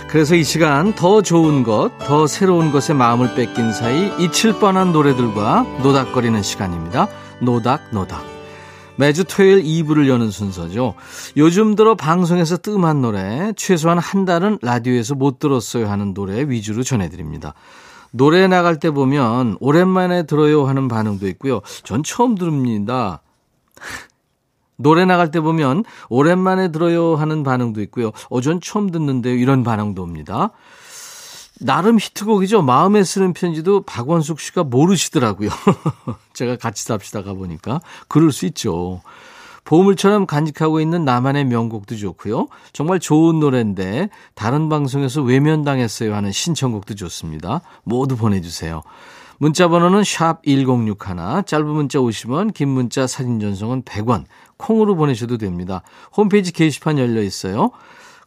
그래서 0.09 0.35
이 0.35 0.45
시간 0.45 0.93
더 0.93 1.23
좋은 1.23 1.63
것, 1.63 1.93
더 2.01 2.27
새로운 2.27 2.71
것에 2.71 2.93
마음을 2.93 3.35
뺏긴 3.35 3.73
사이 3.73 4.13
잊힐 4.19 4.53
뻔한 4.53 4.93
노래들과 4.93 5.65
노닥거리는 5.83 6.43
시간입니다. 6.43 7.09
노닥 7.39 7.81
노닥. 7.93 8.32
매주 8.97 9.25
토요일 9.25 9.63
2부를 9.63 10.09
여는 10.09 10.31
순서죠. 10.31 10.95
요즘 11.37 11.75
들어 11.75 11.95
방송에서 11.95 12.59
뜸한 12.59 13.01
노래, 13.01 13.53
최소한 13.57 13.99
한 13.99 14.25
달은 14.25 14.59
라디오에서 14.63 15.15
못 15.15 15.39
들었어요 15.39 15.89
하는 15.89 16.15
노래 16.15 16.43
위주로 16.43 16.83
전해드립니다. 16.83 17.55
노래 18.11 18.47
나갈 18.47 18.79
때 18.79 18.91
보면 18.91 19.57
오랜만에 19.61 20.25
들어요 20.25 20.67
하는 20.67 20.89
반응도 20.89 21.27
있고요. 21.29 21.61
전 21.83 22.03
처음 22.03 22.35
들읍니다. 22.35 23.23
노래 24.77 25.05
나갈 25.05 25.31
때 25.31 25.41
보면 25.41 25.85
오랜만에 26.09 26.73
들어요 26.73 27.15
하는 27.15 27.43
반응도 27.43 27.81
있고요. 27.83 28.11
어, 28.29 28.41
전 28.41 28.61
처음 28.61 28.91
듣는데요. 28.91 29.35
이런 29.35 29.63
반응도 29.63 30.03
옵니다. 30.03 30.51
나름 31.65 31.99
히트곡이죠. 31.99 32.63
마음에 32.63 33.05
쓰는 33.05 33.33
편지도 33.33 33.83
박원숙 33.83 34.41
씨가 34.41 34.65
모르시더라고요. 34.65 35.51
제가 36.35 36.57
같이 36.57 36.85
삽시다 36.85 37.23
가보니까. 37.23 37.81
그럴 38.09 38.33
수 38.33 38.47
있죠. 38.47 39.01
보물처럼 39.65 40.27
간직하고 40.27 40.81
있는 40.81 41.05
나만의 41.05 41.45
명곡도 41.45 41.97
좋고요. 41.97 42.49
정말 42.73 42.99
좋은 42.99 43.39
노래인데 43.39 44.09
다른 44.35 44.69
방송에서 44.69 45.23
외면당했어요 45.23 46.15
하는 46.15 46.33
신청곡도 46.33 46.97
좋습니다. 46.97 47.61
모두 47.85 48.17
보내주세요. 48.17 48.83
문자 49.39 49.69
번호는 49.69 50.05
샵 50.05 50.43
1061, 50.45 51.45
짧은 51.47 51.67
문자 51.67 51.99
50원, 51.99 52.55
긴 52.55 52.69
문자 52.69 53.07
사진 53.07 53.41
전송은 53.41 53.83
100원, 53.83 54.25
콩으로 54.57 54.95
보내셔도 54.95 55.37
됩니다. 55.37 55.83
홈페이지 56.17 56.53
게시판 56.53 56.99
열려 56.99 57.23
있어요. 57.23 57.71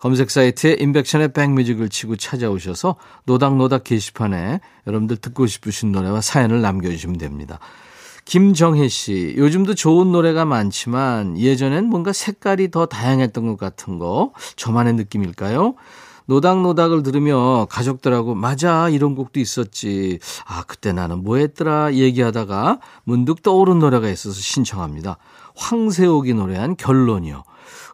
검색 0.06 0.30
사이트에 0.30 0.76
인백션의 0.80 1.34
백뮤직을 1.34 1.89
치고 1.89 2.15
찾아오셔서 2.15 2.96
노닥노닥 3.24 3.86
게시판에 3.86 4.60
여러분들 4.86 5.18
듣고 5.18 5.48
싶으신 5.48 5.91
노래와 5.91 6.22
사연을 6.22 6.62
남겨주시면 6.62 7.18
됩니다. 7.18 7.58
김정혜 8.24 8.88
씨, 8.88 9.34
요즘도 9.36 9.74
좋은 9.74 10.12
노래가 10.12 10.46
많지만 10.46 11.39
예전엔 11.39 11.86
뭔가 11.86 12.13
색깔이 12.13 12.70
더 12.70 12.86
다양했던 12.86 13.48
것 13.48 13.58
같은 13.58 13.98
거, 13.98 14.32
저만의 14.58 14.94
느낌일까요? 14.94 15.74
노닥노닥을 16.28 17.02
들으며 17.02 17.65
가족들하고 17.72 18.36
맞아 18.36 18.89
이런 18.89 19.15
곡도 19.15 19.39
있었지. 19.39 20.20
아 20.46 20.62
그때 20.68 20.94
나는 20.94 21.24
뭐 21.24 21.38
했더라 21.38 21.96
얘기하다가 21.96 22.80
문득 23.06 23.41
떠오른 23.41 23.80
노래가 23.80 24.08
있어서 24.10 24.39
신청합니다. 24.39 25.18
황세옥이 25.56 26.36
노래한 26.36 26.76
결론이요. 26.76 27.44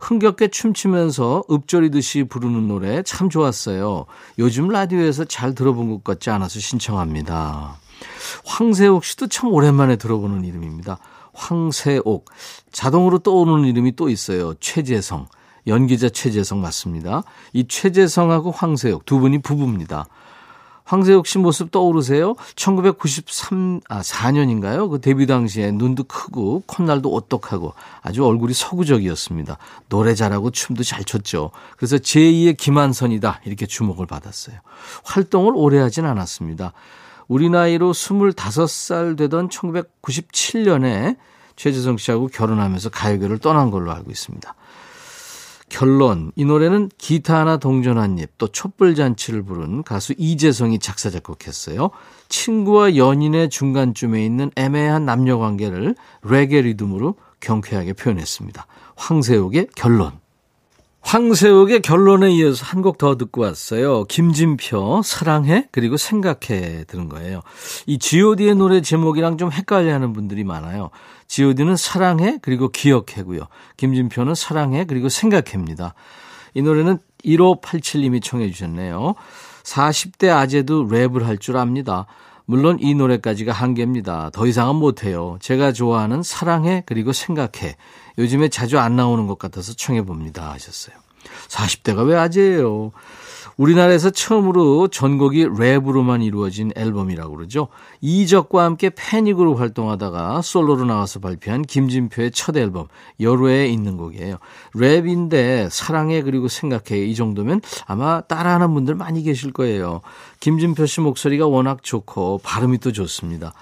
흥겹게 0.01 0.47
춤추면서 0.49 1.43
읍조리듯이 1.49 2.23
부르는 2.23 2.67
노래 2.67 3.03
참 3.03 3.29
좋았어요. 3.29 4.07
요즘 4.39 4.67
라디오에서 4.67 5.25
잘 5.25 5.53
들어본 5.53 5.91
것 5.91 6.03
같지 6.03 6.31
않아서 6.31 6.59
신청합니다. 6.59 7.77
황세옥 8.45 9.05
씨도 9.05 9.27
참 9.27 9.53
오랜만에 9.53 9.95
들어보는 9.95 10.43
이름입니다. 10.43 10.97
황세옥. 11.33 12.25
자동으로 12.71 13.19
떠오르는 13.19 13.65
이름이 13.65 13.95
또 13.95 14.09
있어요. 14.09 14.55
최재성. 14.55 15.27
연기자 15.67 16.09
최재성 16.09 16.59
맞습니다. 16.61 17.21
이 17.53 17.67
최재성하고 17.67 18.51
황세옥 18.51 19.05
두 19.05 19.19
분이 19.19 19.43
부부입니다. 19.43 20.07
황세혁 20.91 21.25
씨 21.25 21.38
모습 21.38 21.71
떠오르세요? 21.71 22.36
1993, 22.58 23.80
아, 23.88 24.01
4년인가요? 24.01 24.89
그 24.89 24.99
데뷔 24.99 25.25
당시에 25.25 25.71
눈도 25.71 26.04
크고 26.04 26.63
콧날도 26.67 27.10
오똑하고 27.10 27.73
아주 28.01 28.25
얼굴이 28.25 28.54
서구적이었습니다. 28.54 29.58
노래 29.88 30.13
잘하고 30.15 30.51
춤도 30.51 30.84
잘 30.84 31.06
췄죠. 31.06 31.51
그래서 31.77 31.95
제2의 31.95 32.58
김한선이다. 32.58 33.39
이렇게 33.45 33.67
주목을 33.67 34.06
받았어요. 34.06 34.58
활동을 35.06 35.54
오래 35.56 35.80
하진 35.80 36.06
않았습니다. 36.06 36.73
우리 37.30 37.49
나이로 37.49 37.93
25살 37.93 39.17
되던 39.17 39.47
1997년에 39.47 41.15
최재성 41.56 41.95
씨하고 41.95 42.27
결혼하면서 42.27 42.89
가요계를 42.89 43.38
떠난 43.38 43.71
걸로 43.71 43.93
알고 43.93 44.12
있습니다. 44.12 44.56
결론. 45.71 46.31
이 46.36 46.43
노래는 46.43 46.89
기타 46.97 47.39
하나 47.39 47.57
동전 47.57 47.97
한 47.97 48.19
입, 48.19 48.38
또 48.38 48.47
촛불 48.49 48.93
잔치를 48.93 49.41
부른 49.43 49.84
가수 49.84 50.13
이재성이 50.17 50.79
작사, 50.79 51.10
작곡했어요. 51.10 51.89
친구와 52.27 52.97
연인의 52.97 53.49
중간쯤에 53.49 54.23
있는 54.23 54.51
애매한 54.55 55.05
남녀 55.05 55.38
관계를 55.38 55.95
레게 56.23 56.62
리듬으로 56.62 57.15
경쾌하게 57.39 57.93
표현했습니다. 57.93 58.67
황세옥의 58.97 59.69
결론. 59.75 60.20
황세옥의 61.01 61.81
결론에 61.81 62.31
이어서 62.31 62.63
한 62.65 62.81
곡 62.81 62.97
더 62.97 63.17
듣고 63.17 63.41
왔어요. 63.41 64.05
김진표 64.05 65.01
사랑해 65.03 65.67
그리고 65.71 65.97
생각해 65.97 66.85
들은 66.85 67.09
거예요. 67.09 67.41
이 67.85 67.97
G.O.D의 67.99 68.55
노래 68.55 68.81
제목이랑 68.81 69.37
좀 69.37 69.51
헷갈려 69.51 69.93
하는 69.93 70.13
분들이 70.13 70.43
많아요. 70.43 70.89
G.O.D는 71.27 71.75
사랑해 71.75 72.37
그리고 72.41 72.69
기억해고요. 72.69 73.41
김진표는 73.77 74.35
사랑해 74.35 74.85
그리고 74.85 75.09
생각해입니다. 75.09 75.95
이 76.53 76.61
노래는 76.61 76.99
1587님이 77.25 78.21
청해 78.23 78.49
주셨네요. 78.51 79.15
40대 79.63 80.29
아재도 80.29 80.87
랩을 80.87 81.23
할 81.23 81.37
줄 81.37 81.57
압니다. 81.57 82.05
물론 82.45 82.77
이 82.79 82.93
노래까지가 82.95 83.53
한계입니다. 83.53 84.31
더 84.33 84.45
이상은 84.47 84.75
못해요. 84.75 85.37
제가 85.39 85.71
좋아하는 85.71 86.23
사랑해 86.23 86.83
그리고 86.85 87.13
생각해. 87.13 87.75
요즘에 88.21 88.49
자주 88.49 88.79
안 88.79 88.95
나오는 88.95 89.27
것 89.27 89.38
같아서 89.38 89.73
청해봅니다 89.73 90.51
하셨어요. 90.51 90.95
40대가 91.49 92.07
왜 92.07 92.15
아재예요? 92.15 92.91
우리나라에서 93.57 94.10
처음으로 94.10 94.88
전곡이 94.88 95.45
랩으로만 95.45 96.23
이루어진 96.23 96.71
앨범이라고 96.75 97.36
그러죠. 97.36 97.67
이적과 97.99 98.63
함께 98.63 98.89
패닉으로 98.89 99.55
활동하다가 99.55 100.41
솔로로 100.41 100.86
나와서 100.86 101.19
발표한 101.19 101.62
김진표의 101.62 102.31
첫 102.31 102.57
앨범 102.57 102.88
열외에 103.19 103.67
있는 103.67 103.97
곡이에요. 103.97 104.38
랩인데 104.73 105.69
사랑해 105.69 106.21
그리고 106.23 106.47
생각해 106.47 107.03
이 107.03 107.13
정도면 107.13 107.62
아마 107.86 108.21
따라하는 108.21 108.73
분들 108.73 108.95
많이 108.95 109.21
계실 109.21 109.51
거예요. 109.51 110.01
김진표 110.39 110.86
씨 110.86 111.01
목소리가 111.01 111.45
워낙 111.47 111.84
좋고 111.84 112.39
발음이 112.43 112.79
또 112.79 112.91
좋습니다. 112.91 113.53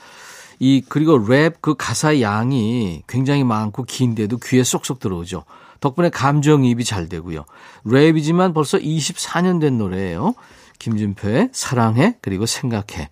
이 0.60 0.84
그리고 0.88 1.18
랩 1.18 1.56
그 1.62 1.76
가사 1.76 2.20
양이 2.22 3.02
굉장히 3.08 3.44
많고 3.44 3.84
긴데도 3.84 4.38
귀에 4.38 4.64
쏙쏙 4.64 5.00
들어오죠. 5.00 5.46
덕분에 5.80 6.10
감정이입이 6.10 6.84
잘 6.84 7.08
되고요. 7.08 7.46
랩이지만 7.86 8.54
벌써 8.54 8.78
24년 8.78 9.62
된 9.62 9.78
노래예요. 9.78 10.36
김진표의 10.80 11.50
사랑해 11.54 12.18
그리고 12.22 12.46
생각해. 12.46 13.10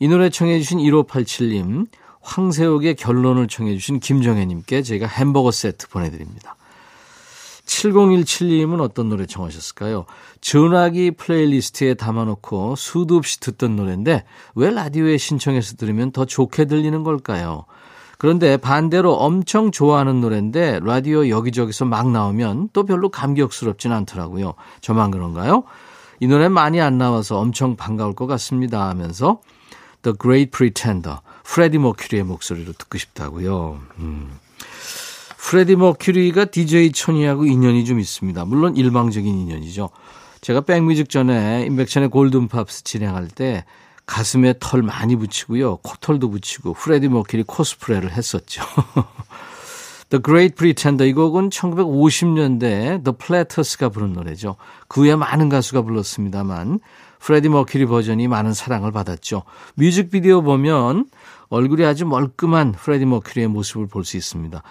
이 0.00 0.08
노래 0.08 0.28
청해 0.28 0.58
주신 0.58 0.78
1587님, 0.78 1.86
황세옥의 2.20 2.96
결론을 2.96 3.48
청해 3.48 3.74
주신 3.74 4.00
김정혜님께 4.00 4.82
제가 4.82 5.06
햄버거 5.06 5.50
세트 5.50 5.88
보내드립니다. 5.88 6.56
7017님은 7.74 8.80
어떤 8.80 9.08
노래 9.08 9.26
청하셨을까요? 9.26 10.06
전화기 10.40 11.12
플레이리스트에 11.12 11.94
담아놓고 11.94 12.76
수도 12.76 13.16
없이 13.16 13.40
듣던 13.40 13.76
노래인데 13.76 14.24
왜 14.54 14.70
라디오에 14.70 15.18
신청해서 15.18 15.76
들으면 15.76 16.12
더 16.12 16.24
좋게 16.24 16.66
들리는 16.66 17.02
걸까요? 17.02 17.64
그런데 18.18 18.56
반대로 18.56 19.14
엄청 19.14 19.70
좋아하는 19.70 20.20
노래인데 20.20 20.80
라디오 20.82 21.28
여기저기서 21.28 21.84
막 21.84 22.10
나오면 22.10 22.70
또 22.72 22.84
별로 22.84 23.08
감격스럽진 23.08 23.92
않더라고요. 23.92 24.54
저만 24.80 25.10
그런가요? 25.10 25.64
이 26.20 26.26
노래 26.26 26.48
많이 26.48 26.80
안 26.80 26.96
나와서 26.96 27.38
엄청 27.38 27.76
반가울 27.76 28.14
것 28.14 28.26
같습니다 28.26 28.88
하면서 28.88 29.40
The 30.02 30.16
Great 30.20 30.50
Pretender, 30.50 31.18
프레디 31.42 31.78
머큐리의 31.78 32.24
목소리로 32.24 32.72
듣고 32.72 32.98
싶다고요. 32.98 33.80
음. 33.98 34.43
프레디 35.44 35.76
머큐리가 35.76 36.46
DJ 36.46 36.92
천이하고 36.92 37.44
인연이 37.44 37.84
좀 37.84 38.00
있습니다. 38.00 38.46
물론 38.46 38.76
일방적인 38.76 39.26
인연이죠. 39.40 39.90
제가 40.40 40.62
백뮤직 40.62 41.10
전에 41.10 41.66
임백천의 41.66 42.08
골든팝스 42.08 42.82
진행할 42.84 43.28
때 43.28 43.66
가슴에 44.06 44.54
털 44.58 44.80
많이 44.80 45.16
붙이고요. 45.16 45.76
코털도 45.82 46.30
붙이고 46.30 46.72
프레디 46.72 47.08
머큐리 47.08 47.42
코스프레를 47.42 48.12
했었죠. 48.12 48.62
The 50.08 50.22
Great 50.22 50.54
Pretender 50.54 51.06
이 51.06 51.12
곡은 51.12 51.50
1950년대 51.50 53.04
The 53.04 53.16
Platters가 53.18 53.90
부른 53.90 54.14
노래죠. 54.14 54.56
그 54.88 55.02
후에 55.02 55.14
많은 55.14 55.50
가수가 55.50 55.82
불렀습니다만 55.82 56.80
프레디 57.18 57.50
머큐리 57.50 57.84
버전이 57.84 58.28
많은 58.28 58.54
사랑을 58.54 58.92
받았죠. 58.92 59.42
뮤직비디오 59.74 60.40
보면 60.40 61.04
얼굴이 61.50 61.84
아주 61.84 62.06
멀끔한 62.06 62.72
프레디 62.72 63.04
머큐리의 63.04 63.48
모습을 63.48 63.88
볼 63.88 64.04
수 64.04 64.16
있습니다. 64.16 64.62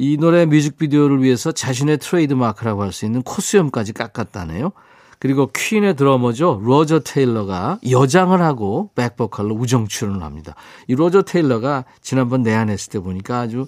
이 0.00 0.16
노래 0.16 0.46
뮤직비디오를 0.46 1.22
위해서 1.22 1.52
자신의 1.52 1.98
트레이드 1.98 2.32
마크라고 2.32 2.82
할 2.82 2.90
수 2.90 3.04
있는 3.04 3.20
콧수염까지 3.22 3.92
깎았다네요. 3.92 4.72
그리고 5.18 5.50
퀸의 5.54 5.94
드러머죠. 5.96 6.58
로저 6.64 7.00
테일러가 7.00 7.78
여장을 7.90 8.40
하고 8.40 8.90
백보컬로 8.94 9.54
우정 9.54 9.88
출연을 9.88 10.22
합니다. 10.22 10.54
이 10.88 10.94
로저 10.94 11.20
테일러가 11.20 11.84
지난번 12.00 12.42
내한했을 12.42 12.90
때 12.90 12.98
보니까 12.98 13.40
아주 13.40 13.66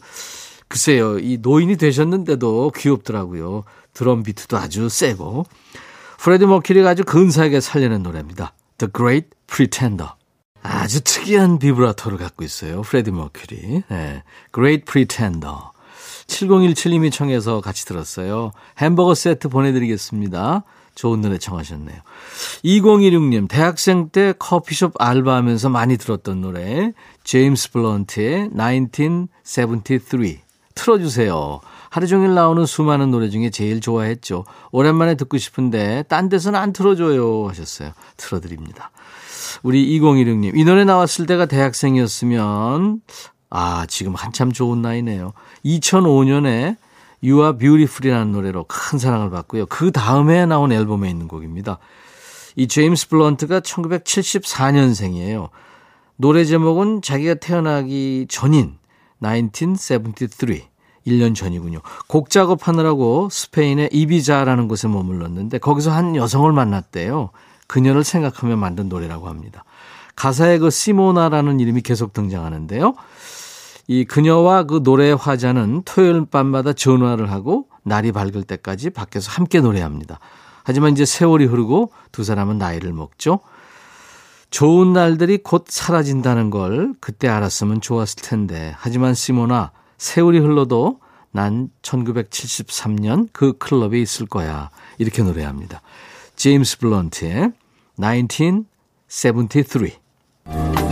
글쎄요. 0.68 1.18
이 1.18 1.36
노인이 1.42 1.76
되셨는데도 1.76 2.72
귀엽더라고요. 2.76 3.64
드럼 3.92 4.22
비트도 4.22 4.56
아주 4.56 4.88
세고. 4.88 5.44
프레디 6.18 6.46
머큐리가 6.46 6.88
아주 6.88 7.04
근사하게 7.04 7.60
살리는 7.60 8.02
노래입니다. 8.02 8.54
The 8.78 8.90
Great 8.90 9.28
Pretender. 9.48 10.12
아주 10.62 11.02
특이한 11.04 11.58
비브라토를 11.58 12.16
갖고 12.16 12.42
있어요. 12.42 12.80
프레디 12.80 13.10
머큐리. 13.10 13.82
네. 13.90 14.22
Great 14.54 14.86
Pretender. 14.90 15.71
7017님이 16.32 17.12
청해서 17.12 17.60
같이 17.60 17.84
들었어요. 17.84 18.52
햄버거 18.78 19.14
세트 19.14 19.48
보내드리겠습니다. 19.48 20.64
좋은 20.94 21.20
노래 21.20 21.38
청하셨네요. 21.38 21.98
2016님, 22.64 23.48
대학생 23.48 24.08
때 24.10 24.34
커피숍 24.38 24.94
알바하면서 24.98 25.68
많이 25.70 25.96
들었던 25.96 26.40
노래, 26.40 26.92
제임스 27.24 27.72
블런트의 27.72 28.50
1973. 28.56 30.38
틀어주세요. 30.74 31.60
하루 31.90 32.06
종일 32.06 32.34
나오는 32.34 32.64
수많은 32.64 33.10
노래 33.10 33.28
중에 33.28 33.50
제일 33.50 33.80
좋아했죠. 33.80 34.44
오랜만에 34.70 35.14
듣고 35.14 35.36
싶은데, 35.38 36.04
딴 36.08 36.28
데서는 36.28 36.58
안 36.58 36.72
틀어줘요. 36.72 37.48
하셨어요. 37.48 37.92
틀어드립니다. 38.16 38.90
우리 39.62 39.98
2016님, 39.98 40.56
이 40.56 40.64
노래 40.64 40.84
나왔을 40.84 41.26
때가 41.26 41.46
대학생이었으면, 41.46 43.00
아, 43.54 43.84
지금 43.86 44.14
한참 44.14 44.50
좋은 44.50 44.80
나이네요. 44.80 45.34
2005년에 45.66 46.76
You 47.22 47.42
Are 47.42 47.58
Beautiful이라는 47.58 48.32
노래로 48.32 48.64
큰 48.66 48.98
사랑을 48.98 49.28
받고요. 49.28 49.66
그 49.66 49.92
다음에 49.92 50.46
나온 50.46 50.72
앨범에 50.72 51.10
있는 51.10 51.28
곡입니다. 51.28 51.78
이 52.56 52.66
제임스 52.66 53.10
블런트가 53.10 53.60
1974년생이에요. 53.60 55.50
노래 56.16 56.46
제목은 56.46 57.02
자기가 57.02 57.34
태어나기 57.34 58.26
전인 58.30 58.78
1973. 59.20 60.72
1년 61.06 61.34
전이군요. 61.34 61.80
곡 62.06 62.30
작업하느라고 62.30 63.28
스페인의 63.30 63.90
이비자라는 63.92 64.68
곳에 64.68 64.88
머물렀는데 64.88 65.58
거기서 65.58 65.90
한 65.90 66.16
여성을 66.16 66.50
만났대요. 66.52 67.30
그녀를 67.66 68.04
생각하며 68.04 68.56
만든 68.56 68.88
노래라고 68.88 69.28
합니다. 69.28 69.64
가사에 70.14 70.58
그 70.58 70.70
시모나라는 70.70 71.58
이름이 71.60 71.82
계속 71.82 72.12
등장하는데요. 72.12 72.94
이 73.88 74.04
그녀와 74.04 74.64
그 74.64 74.80
노래의 74.82 75.16
화자는 75.16 75.82
토요일 75.84 76.26
밤마다 76.26 76.72
전화를 76.72 77.30
하고 77.30 77.66
날이 77.82 78.12
밝을 78.12 78.44
때까지 78.44 78.90
밖에서 78.90 79.30
함께 79.30 79.60
노래합니다. 79.60 80.20
하지만 80.64 80.92
이제 80.92 81.04
세월이 81.04 81.46
흐르고 81.46 81.92
두 82.12 82.24
사람은 82.24 82.58
나이를 82.58 82.92
먹죠. 82.92 83.40
좋은 84.50 84.92
날들이 84.92 85.38
곧 85.38 85.64
사라진다는 85.68 86.50
걸 86.50 86.94
그때 87.00 87.26
알았으면 87.26 87.80
좋았을 87.80 88.22
텐데. 88.22 88.74
하지만 88.76 89.14
시모나, 89.14 89.72
세월이 89.98 90.38
흘러도 90.38 91.00
난 91.32 91.70
1973년 91.80 93.28
그 93.32 93.56
클럽에 93.56 93.98
있을 93.98 94.26
거야. 94.26 94.68
이렇게 94.98 95.22
노래합니다. 95.22 95.80
제임스 96.36 96.78
블런트의 96.78 97.52
1973. 97.98 100.91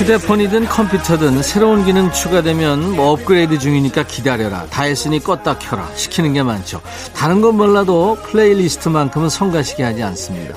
휴대폰이든 0.00 0.64
컴퓨터든 0.64 1.42
새로운 1.42 1.84
기능 1.84 2.10
추가되면 2.10 2.96
뭐 2.96 3.12
업그레이드 3.12 3.58
중이니까 3.58 4.04
기다려라. 4.04 4.64
다 4.70 4.84
했으니 4.84 5.20
껐다 5.20 5.58
켜라. 5.58 5.86
시키는 5.94 6.32
게 6.32 6.42
많죠. 6.42 6.80
다른 7.14 7.42
건 7.42 7.58
몰라도 7.58 8.16
플레이리스트만큼은 8.22 9.28
성가시게 9.28 9.82
하지 9.82 10.02
않습니다. 10.02 10.54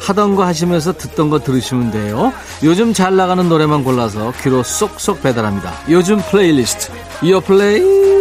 하던 0.00 0.34
거 0.34 0.46
하시면서 0.46 0.94
듣던 0.94 1.28
거 1.28 1.40
들으시면 1.40 1.90
돼요. 1.90 2.32
요즘 2.62 2.94
잘 2.94 3.16
나가는 3.16 3.46
노래만 3.46 3.84
골라서 3.84 4.32
귀로 4.42 4.62
쏙쏙 4.62 5.22
배달합니다. 5.22 5.74
요즘 5.90 6.16
플레이리스트. 6.30 6.90
요플레이. 7.22 8.15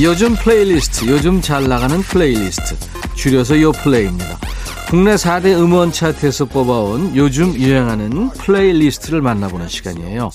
요즘 0.00 0.34
플레이리스트, 0.34 1.06
요즘 1.06 1.40
잘 1.40 1.68
나가는 1.68 2.00
플레이리스트, 2.00 2.76
줄여서 3.14 3.60
요플레이입니다. 3.60 4.38
국내 4.88 5.14
4대 5.14 5.54
음원 5.56 5.92
차트에서 5.92 6.46
뽑아온 6.46 7.14
요즘 7.14 7.54
유행하는 7.54 8.30
플레이리스트를 8.30 9.20
만나보는 9.20 9.68
시간이에요. 9.68 10.30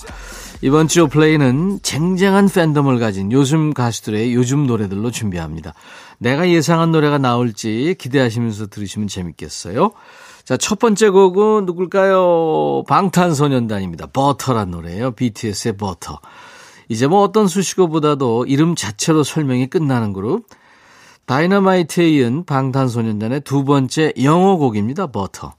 이번 0.62 0.88
주 0.88 1.06
플레이는 1.08 1.80
쟁쟁한 1.82 2.48
팬덤을 2.48 2.98
가진 2.98 3.30
요즘 3.30 3.74
가수들의 3.74 4.34
요즘 4.34 4.66
노래들로 4.66 5.10
준비합니다. 5.10 5.74
내가 6.18 6.48
예상한 6.48 6.90
노래가 6.90 7.18
나올지 7.18 7.94
기대하시면서 7.98 8.68
들으시면 8.68 9.08
재밌겠어요. 9.08 9.92
자, 10.44 10.56
첫 10.56 10.78
번째 10.78 11.10
곡은 11.10 11.66
누굴까요? 11.66 12.84
방탄소년단입니다. 12.88 14.06
버터란 14.06 14.70
노래예요. 14.70 15.10
BTS의 15.12 15.76
버터. 15.76 16.20
이제 16.88 17.06
뭐 17.06 17.22
어떤 17.22 17.46
수식어보다도 17.48 18.46
이름 18.46 18.74
자체로 18.74 19.22
설명이 19.22 19.68
끝나는 19.68 20.12
그룹. 20.12 20.46
다이너마이트에 21.26 22.08
이은 22.08 22.44
방탄소년단의 22.44 23.42
두 23.42 23.64
번째 23.64 24.14
영어 24.22 24.56
곡입니다. 24.56 25.08
버터. 25.08 25.54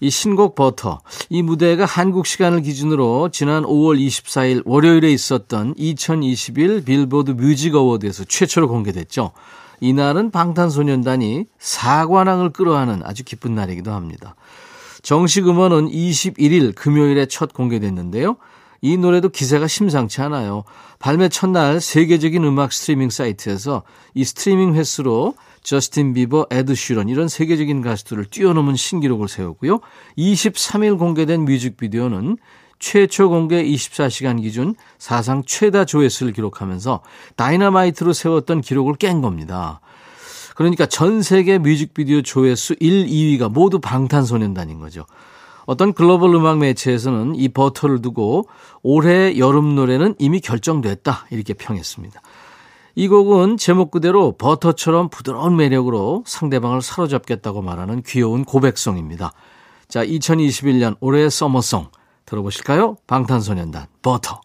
이 0.00 0.10
신곡 0.10 0.54
버터. 0.54 1.00
이 1.28 1.42
무대가 1.42 1.84
한국 1.84 2.26
시간을 2.26 2.62
기준으로 2.62 3.30
지난 3.32 3.64
5월 3.64 3.98
24일 3.98 4.62
월요일에 4.64 5.10
있었던 5.10 5.74
2021 5.76 6.84
빌보드 6.84 7.32
뮤직 7.32 7.74
어워드에서 7.74 8.24
최초로 8.24 8.68
공개됐죠. 8.68 9.32
이날은 9.80 10.30
방탄소년단이 10.30 11.46
사관왕을 11.58 12.50
끌어안은 12.50 13.02
아주 13.04 13.24
기쁜 13.24 13.56
날이기도 13.56 13.90
합니다. 13.90 14.36
정식 15.02 15.48
음원은 15.48 15.88
21일 15.88 16.76
금요일에 16.76 17.26
첫 17.26 17.52
공개됐는데요. 17.52 18.36
이 18.80 18.96
노래도 18.96 19.28
기세가 19.28 19.66
심상치 19.66 20.20
않아요. 20.22 20.64
발매 20.98 21.28
첫날 21.28 21.80
세계적인 21.80 22.44
음악 22.44 22.72
스트리밍 22.72 23.10
사이트에서 23.10 23.82
이 24.14 24.24
스트리밍 24.24 24.74
횟수로 24.74 25.34
저스틴 25.62 26.14
비버, 26.14 26.46
에드 26.50 26.74
시런 26.74 27.08
이런 27.08 27.28
세계적인 27.28 27.82
가수들을 27.82 28.26
뛰어넘은 28.26 28.76
신기록을 28.76 29.28
세웠고요. 29.28 29.80
23일 30.16 30.98
공개된 30.98 31.44
뮤직비디오는 31.44 32.38
최초 32.78 33.28
공개 33.28 33.62
24시간 33.64 34.40
기준 34.40 34.74
사상 34.98 35.42
최다 35.44 35.84
조회수를 35.84 36.32
기록하면서 36.32 37.00
다이너마이트로 37.36 38.12
세웠던 38.12 38.60
기록을 38.60 38.94
깬 38.94 39.20
겁니다. 39.20 39.80
그러니까 40.54 40.86
전 40.86 41.22
세계 41.22 41.58
뮤직비디오 41.58 42.22
조회수 42.22 42.76
1, 42.80 43.06
2위가 43.06 43.52
모두 43.52 43.80
방탄소년단인 43.80 44.78
거죠. 44.78 45.06
어떤 45.68 45.92
글로벌 45.92 46.34
음악 46.34 46.56
매체에서는 46.60 47.34
이 47.34 47.50
버터를 47.50 48.00
두고 48.00 48.48
올해 48.82 49.36
여름 49.36 49.74
노래는 49.74 50.14
이미 50.18 50.40
결정됐다 50.40 51.26
이렇게 51.30 51.52
평했습니다. 51.52 52.22
이 52.94 53.06
곡은 53.06 53.58
제목 53.58 53.90
그대로 53.90 54.32
버터처럼 54.38 55.10
부드러운 55.10 55.56
매력으로 55.56 56.24
상대방을 56.26 56.80
사로잡겠다고 56.80 57.60
말하는 57.60 58.02
귀여운 58.06 58.46
고백송입니다. 58.46 59.34
자, 59.88 60.06
2021년 60.06 60.96
올해의 61.00 61.30
서머송 61.30 61.88
들어보실까요? 62.24 62.96
방탄소년단 63.06 63.88
버터. 64.00 64.40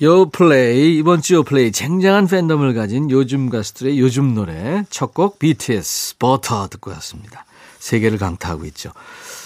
요플레이 0.00 0.96
이번 0.96 1.20
주 1.20 1.34
요플레이 1.34 1.70
쟁쟁한 1.70 2.26
팬덤을 2.28 2.72
가진 2.72 3.10
요즘 3.10 3.50
가수들의 3.50 4.00
요즘 4.00 4.34
노래 4.34 4.84
첫 4.88 5.12
곡 5.12 5.38
BTS 5.38 6.16
버터 6.16 6.66
듣고 6.68 6.90
왔습니다. 6.92 7.44
세계를 7.78 8.16
강타하고 8.16 8.64
있죠. 8.66 8.92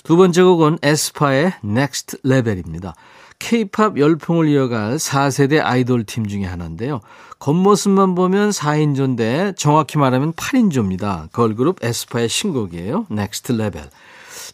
두 0.06 0.16
번째 0.16 0.44
곡은 0.44 0.78
에스파의 0.84 1.54
Next 1.64 2.18
Level입니다. 2.24 2.94
K-팝 3.40 3.98
열풍을 3.98 4.46
이어갈 4.46 4.98
4세대 4.98 5.60
아이돌 5.60 6.04
팀 6.04 6.28
중에 6.28 6.44
하나인데요. 6.44 7.00
겉모습만 7.40 8.14
보면 8.14 8.50
4인조인데 8.50 9.56
정확히 9.56 9.98
말하면 9.98 10.32
8인조입니다. 10.34 11.32
걸그룹 11.32 11.82
에스파의 11.82 12.28
신곡이에요. 12.28 13.06
Next 13.10 13.52
Level. 13.52 13.88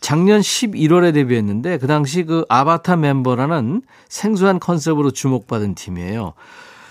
작년 0.01 0.41
11월에 0.41 1.13
데뷔했는데 1.13 1.77
그 1.77 1.87
당시 1.87 2.25
그 2.25 2.47
아바타 2.49 2.97
멤버라는 2.97 3.83
생소한 4.09 4.59
컨셉으로 4.59 5.11
주목받은 5.11 5.75
팀이에요. 5.75 6.33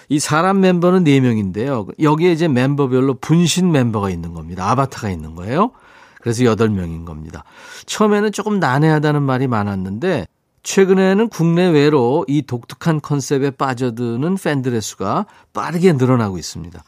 이 0.07 0.19
사람 0.19 0.59
멤버는 0.59 1.03
4명인데요. 1.03 1.99
여기에 1.99 2.31
이제 2.31 2.47
멤버별로 2.47 3.15
분신 3.15 3.71
멤버가 3.71 4.11
있는 4.11 4.35
겁니다. 4.35 4.69
아바타가 4.69 5.09
있는 5.09 5.33
거예요. 5.33 5.71
그래서 6.21 6.43
8명인 6.43 7.05
겁니다. 7.05 7.43
처음에는 7.85 8.31
조금 8.31 8.59
난해하다는 8.59 9.21
말이 9.23 9.47
많았는데 9.47 10.27
최근에는 10.63 11.29
국내외로 11.29 12.25
이 12.27 12.43
독특한 12.43 13.01
컨셉에 13.01 13.51
빠져드는 13.51 14.35
팬들의 14.35 14.79
수가 14.81 15.25
빠르게 15.53 15.93
늘어나고 15.93 16.37
있습니다. 16.37 16.83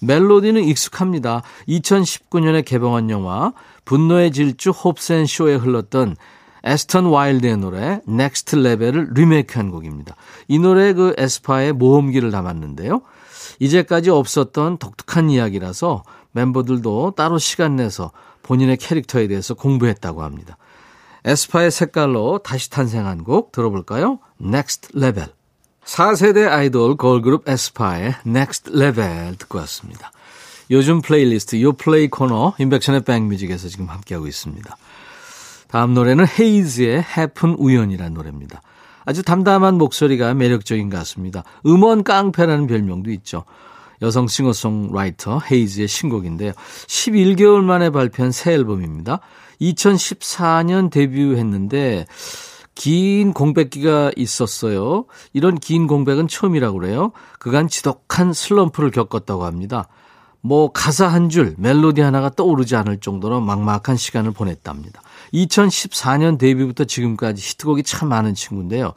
멜로디는 0.00 0.64
익숙합니다. 0.64 1.42
2019년에 1.68 2.64
개봉한 2.64 3.10
영화 3.10 3.52
분노의 3.84 4.32
질주 4.32 4.70
홉스 4.70 5.07
앤 5.07 5.26
쇼에 5.26 5.56
흘렀던 5.56 6.16
애스턴 6.64 7.06
와일드의 7.06 7.56
노래 7.56 8.00
Next 8.06 8.56
Level을 8.56 9.10
리메이크한 9.14 9.70
곡입니다. 9.70 10.16
이 10.48 10.58
노래 10.58 10.92
그 10.92 11.14
에스파의 11.16 11.72
모험기를 11.72 12.30
담았는데요. 12.30 13.02
이제까지 13.60 14.10
없었던 14.10 14.78
독특한 14.78 15.30
이야기라서 15.30 16.02
멤버들도 16.32 17.12
따로 17.16 17.38
시간 17.38 17.76
내서 17.76 18.12
본인의 18.48 18.78
캐릭터에 18.78 19.28
대해서 19.28 19.52
공부했다고 19.52 20.22
합니다. 20.22 20.56
에스파의 21.26 21.70
색깔로 21.70 22.38
다시 22.38 22.70
탄생한 22.70 23.22
곡 23.22 23.52
들어볼까요? 23.52 24.20
Next 24.40 24.88
Level. 24.96 25.28
4세대 25.84 26.48
아이돌 26.48 26.96
걸그룹 26.96 27.46
에스파의 27.46 28.14
Next 28.26 28.70
Level 28.74 29.36
듣고 29.36 29.58
왔습니다. 29.58 30.10
요즘 30.70 31.02
플레이리스트 31.02 31.60
요플레이 31.60 32.08
코너 32.08 32.54
임백천의 32.58 33.02
백뮤직에서 33.02 33.68
지금 33.68 33.86
함께하고 33.90 34.26
있습니다. 34.26 34.76
다음 35.68 35.92
노래는 35.92 36.24
헤이즈의 36.26 37.02
헤픈 37.02 37.54
우연이라는 37.58 38.14
노래입니다. 38.14 38.62
아주 39.04 39.22
담담한 39.22 39.74
목소리가 39.74 40.32
매력적인 40.32 40.88
가수입니다. 40.88 41.44
음원 41.66 42.02
깡패라는 42.02 42.66
별명도 42.66 43.10
있죠. 43.10 43.44
여성 44.02 44.26
싱어송라이터 44.28 45.40
헤이즈의 45.50 45.88
신곡인데요. 45.88 46.52
11개월 46.86 47.62
만에 47.62 47.90
발표한 47.90 48.32
새 48.32 48.52
앨범입니다. 48.52 49.20
2014년 49.60 50.90
데뷔했는데 50.90 52.06
긴 52.74 53.32
공백기가 53.32 54.12
있었어요. 54.14 55.06
이런 55.32 55.56
긴 55.58 55.88
공백은 55.88 56.28
처음이라고 56.28 56.78
그래요. 56.78 57.10
그간 57.40 57.68
지독한 57.68 58.32
슬럼프를 58.32 58.92
겪었다고 58.92 59.44
합니다. 59.44 59.88
뭐 60.40 60.70
가사 60.70 61.08
한 61.08 61.28
줄, 61.28 61.54
멜로디 61.58 62.00
하나가 62.00 62.30
떠오르지 62.30 62.76
않을 62.76 63.00
정도로 63.00 63.40
막막한 63.40 63.96
시간을 63.96 64.30
보냈답니다. 64.30 65.02
2014년 65.34 66.38
데뷔부터 66.38 66.84
지금까지 66.84 67.42
히트곡이 67.42 67.82
참 67.82 68.08
많은 68.08 68.34
친구인데요. 68.34 68.94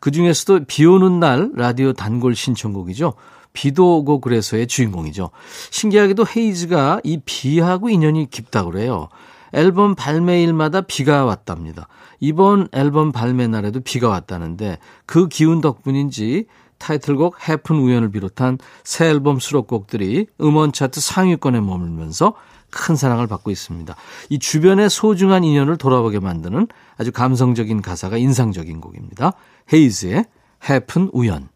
그 0.00 0.10
중에서도 0.10 0.64
비 0.66 0.84
오는 0.84 1.20
날 1.20 1.50
라디오 1.54 1.92
단골 1.92 2.34
신청곡이죠. 2.34 3.14
비도 3.52 3.98
오고 3.98 4.20
그래서의 4.20 4.66
주인공이죠. 4.66 5.30
신기하게도 5.70 6.24
헤이즈가 6.36 7.00
이 7.04 7.20
비하고 7.24 7.88
인연이 7.88 8.28
깊다고 8.30 8.70
그래요. 8.70 9.08
앨범 9.52 9.94
발매일마다 9.94 10.82
비가 10.82 11.24
왔답니다. 11.24 11.88
이번 12.20 12.68
앨범 12.72 13.12
발매 13.12 13.48
날에도 13.48 13.80
비가 13.80 14.08
왔다는데 14.08 14.78
그 15.06 15.28
기운 15.28 15.60
덕분인지 15.60 16.46
타이틀곡 16.78 17.48
해픈 17.48 17.76
우연을 17.76 18.10
비롯한 18.10 18.58
새 18.84 19.06
앨범 19.06 19.38
수록곡들이 19.38 20.26
음원 20.40 20.72
차트 20.72 21.00
상위권에 21.00 21.60
머물면서 21.60 22.34
큰 22.70 22.96
사랑을 22.96 23.26
받고 23.26 23.50
있습니다. 23.50 23.94
이 24.30 24.38
주변의 24.38 24.88
소중한 24.88 25.44
인연을 25.44 25.76
돌아보게 25.76 26.20
만드는 26.20 26.68
아주 26.96 27.12
감성적인 27.12 27.82
가사가 27.82 28.16
인상적인 28.16 28.80
곡입니다. 28.80 29.32
헤이즈의 29.72 30.24
헤픈 30.68 31.10
우연. 31.12 31.48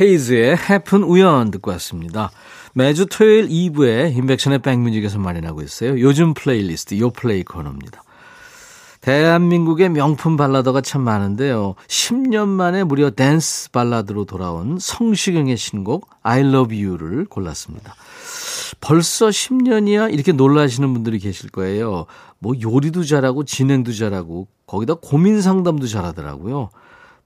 헤이즈의 0.00 0.56
헤픈 0.56 1.02
우연 1.02 1.50
듣고 1.50 1.70
왔습니다. 1.72 2.30
매주 2.72 3.06
토요일 3.06 3.48
2부에 3.48 4.16
임백천의 4.16 4.60
백뮤직에서 4.60 5.18
마련하고 5.18 5.62
있어요. 5.62 6.00
요즘 6.00 6.34
플레이리스트 6.34 6.98
요플레이 6.98 7.44
코너입니다. 7.44 8.02
대한민국의 9.00 9.90
명품 9.90 10.36
발라더가 10.36 10.80
참 10.80 11.02
많은데요. 11.02 11.74
10년 11.88 12.48
만에 12.48 12.84
무려 12.84 13.10
댄스 13.10 13.70
발라드로 13.70 14.24
돌아온 14.24 14.78
성시경의 14.80 15.58
신곡 15.58 16.08
I 16.22 16.40
Love 16.40 16.84
You를 16.84 17.26
골랐습니다. 17.26 17.94
벌써 18.80 19.28
10년이야 19.28 20.12
이렇게 20.12 20.32
놀라시는 20.32 20.92
분들이 20.94 21.18
계실 21.18 21.50
거예요. 21.50 22.06
뭐 22.38 22.54
요리도 22.60 23.04
잘하고 23.04 23.44
진행도 23.44 23.92
잘하고 23.92 24.48
거기다 24.66 24.94
고민 24.94 25.40
상담도 25.40 25.86
잘하더라고요. 25.86 26.70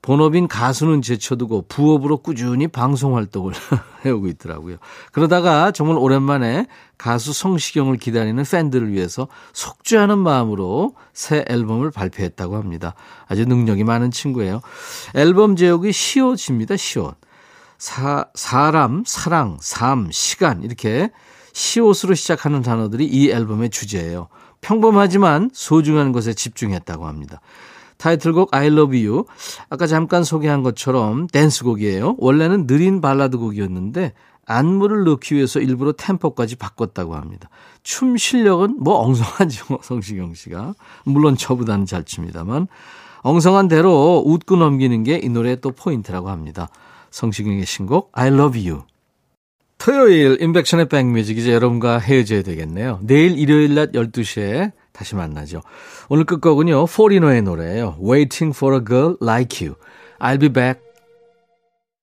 본업인 0.00 0.48
가수는 0.48 1.02
제쳐두고 1.02 1.66
부업으로 1.68 2.18
꾸준히 2.18 2.68
방송 2.68 3.16
활동을 3.16 3.52
해오고 4.04 4.28
있더라고요. 4.28 4.76
그러다가 5.12 5.70
정말 5.72 5.98
오랜만에 5.98 6.66
가수 6.96 7.32
성시경을 7.32 7.96
기다리는 7.96 8.42
팬들을 8.42 8.92
위해서 8.92 9.28
속죄하는 9.52 10.18
마음으로 10.18 10.94
새 11.12 11.44
앨범을 11.48 11.90
발표했다고 11.90 12.56
합니다. 12.56 12.94
아주 13.26 13.44
능력이 13.44 13.84
많은 13.84 14.10
친구예요. 14.10 14.60
앨범 15.14 15.56
제목이 15.56 15.92
시옷입니다. 15.92 16.76
시옷. 16.76 17.16
사, 17.76 18.26
사람, 18.34 19.04
사랑, 19.06 19.58
삶, 19.60 20.10
시간 20.10 20.62
이렇게 20.62 21.10
시옷으로 21.52 22.14
시작하는 22.14 22.62
단어들이 22.62 23.04
이 23.04 23.30
앨범의 23.30 23.70
주제예요. 23.70 24.28
평범하지만 24.60 25.50
소중한 25.52 26.12
것에 26.12 26.34
집중했다고 26.34 27.06
합니다. 27.06 27.40
타이틀곡 27.98 28.54
I 28.54 28.68
Love 28.68 29.06
You 29.06 29.24
아까 29.68 29.86
잠깐 29.86 30.24
소개한 30.24 30.62
것처럼 30.62 31.26
댄스곡이에요. 31.26 32.16
원래는 32.18 32.66
느린 32.66 33.00
발라드 33.00 33.36
곡이었는데 33.36 34.12
안무를 34.46 35.04
넣기 35.04 35.34
위해서 35.34 35.60
일부러 35.60 35.92
템포까지 35.92 36.56
바꿨다고 36.56 37.14
합니다. 37.14 37.50
춤 37.82 38.16
실력은 38.16 38.78
뭐 38.80 38.94
엉성하죠. 39.00 39.80
성시경 39.82 40.34
씨가. 40.34 40.74
물론 41.04 41.36
저보다는 41.36 41.84
잘 41.84 42.04
춥니다만 42.04 42.66
엉성한 43.22 43.68
대로 43.68 44.22
웃고 44.24 44.56
넘기는 44.56 45.02
게 45.02 45.20
이 45.22 45.28
노래의 45.28 45.60
또 45.60 45.72
포인트라고 45.72 46.30
합니다. 46.30 46.68
성시경의 47.10 47.66
신곡 47.66 48.10
I 48.12 48.28
Love 48.28 48.68
You. 48.70 48.84
토요일 49.78 50.38
인백션의 50.40 50.88
백뮤직 50.88 51.38
이제 51.38 51.52
여러분과 51.52 51.98
헤어져야 51.98 52.42
되겠네요. 52.42 53.00
내일 53.02 53.38
일요일 53.38 53.74
낮 53.74 53.92
12시에 53.92 54.72
다시 54.98 55.14
만나죠. 55.14 55.60
오늘 56.08 56.24
끝곡은요. 56.24 56.86
포리노의 56.86 57.42
노래예요. 57.42 57.98
Waiting 58.02 58.56
for 58.56 58.74
a 58.74 58.84
girl 58.84 59.16
like 59.22 59.64
you. 59.64 59.76
I'll 60.18 60.40
be 60.40 60.48
back. 60.48 60.87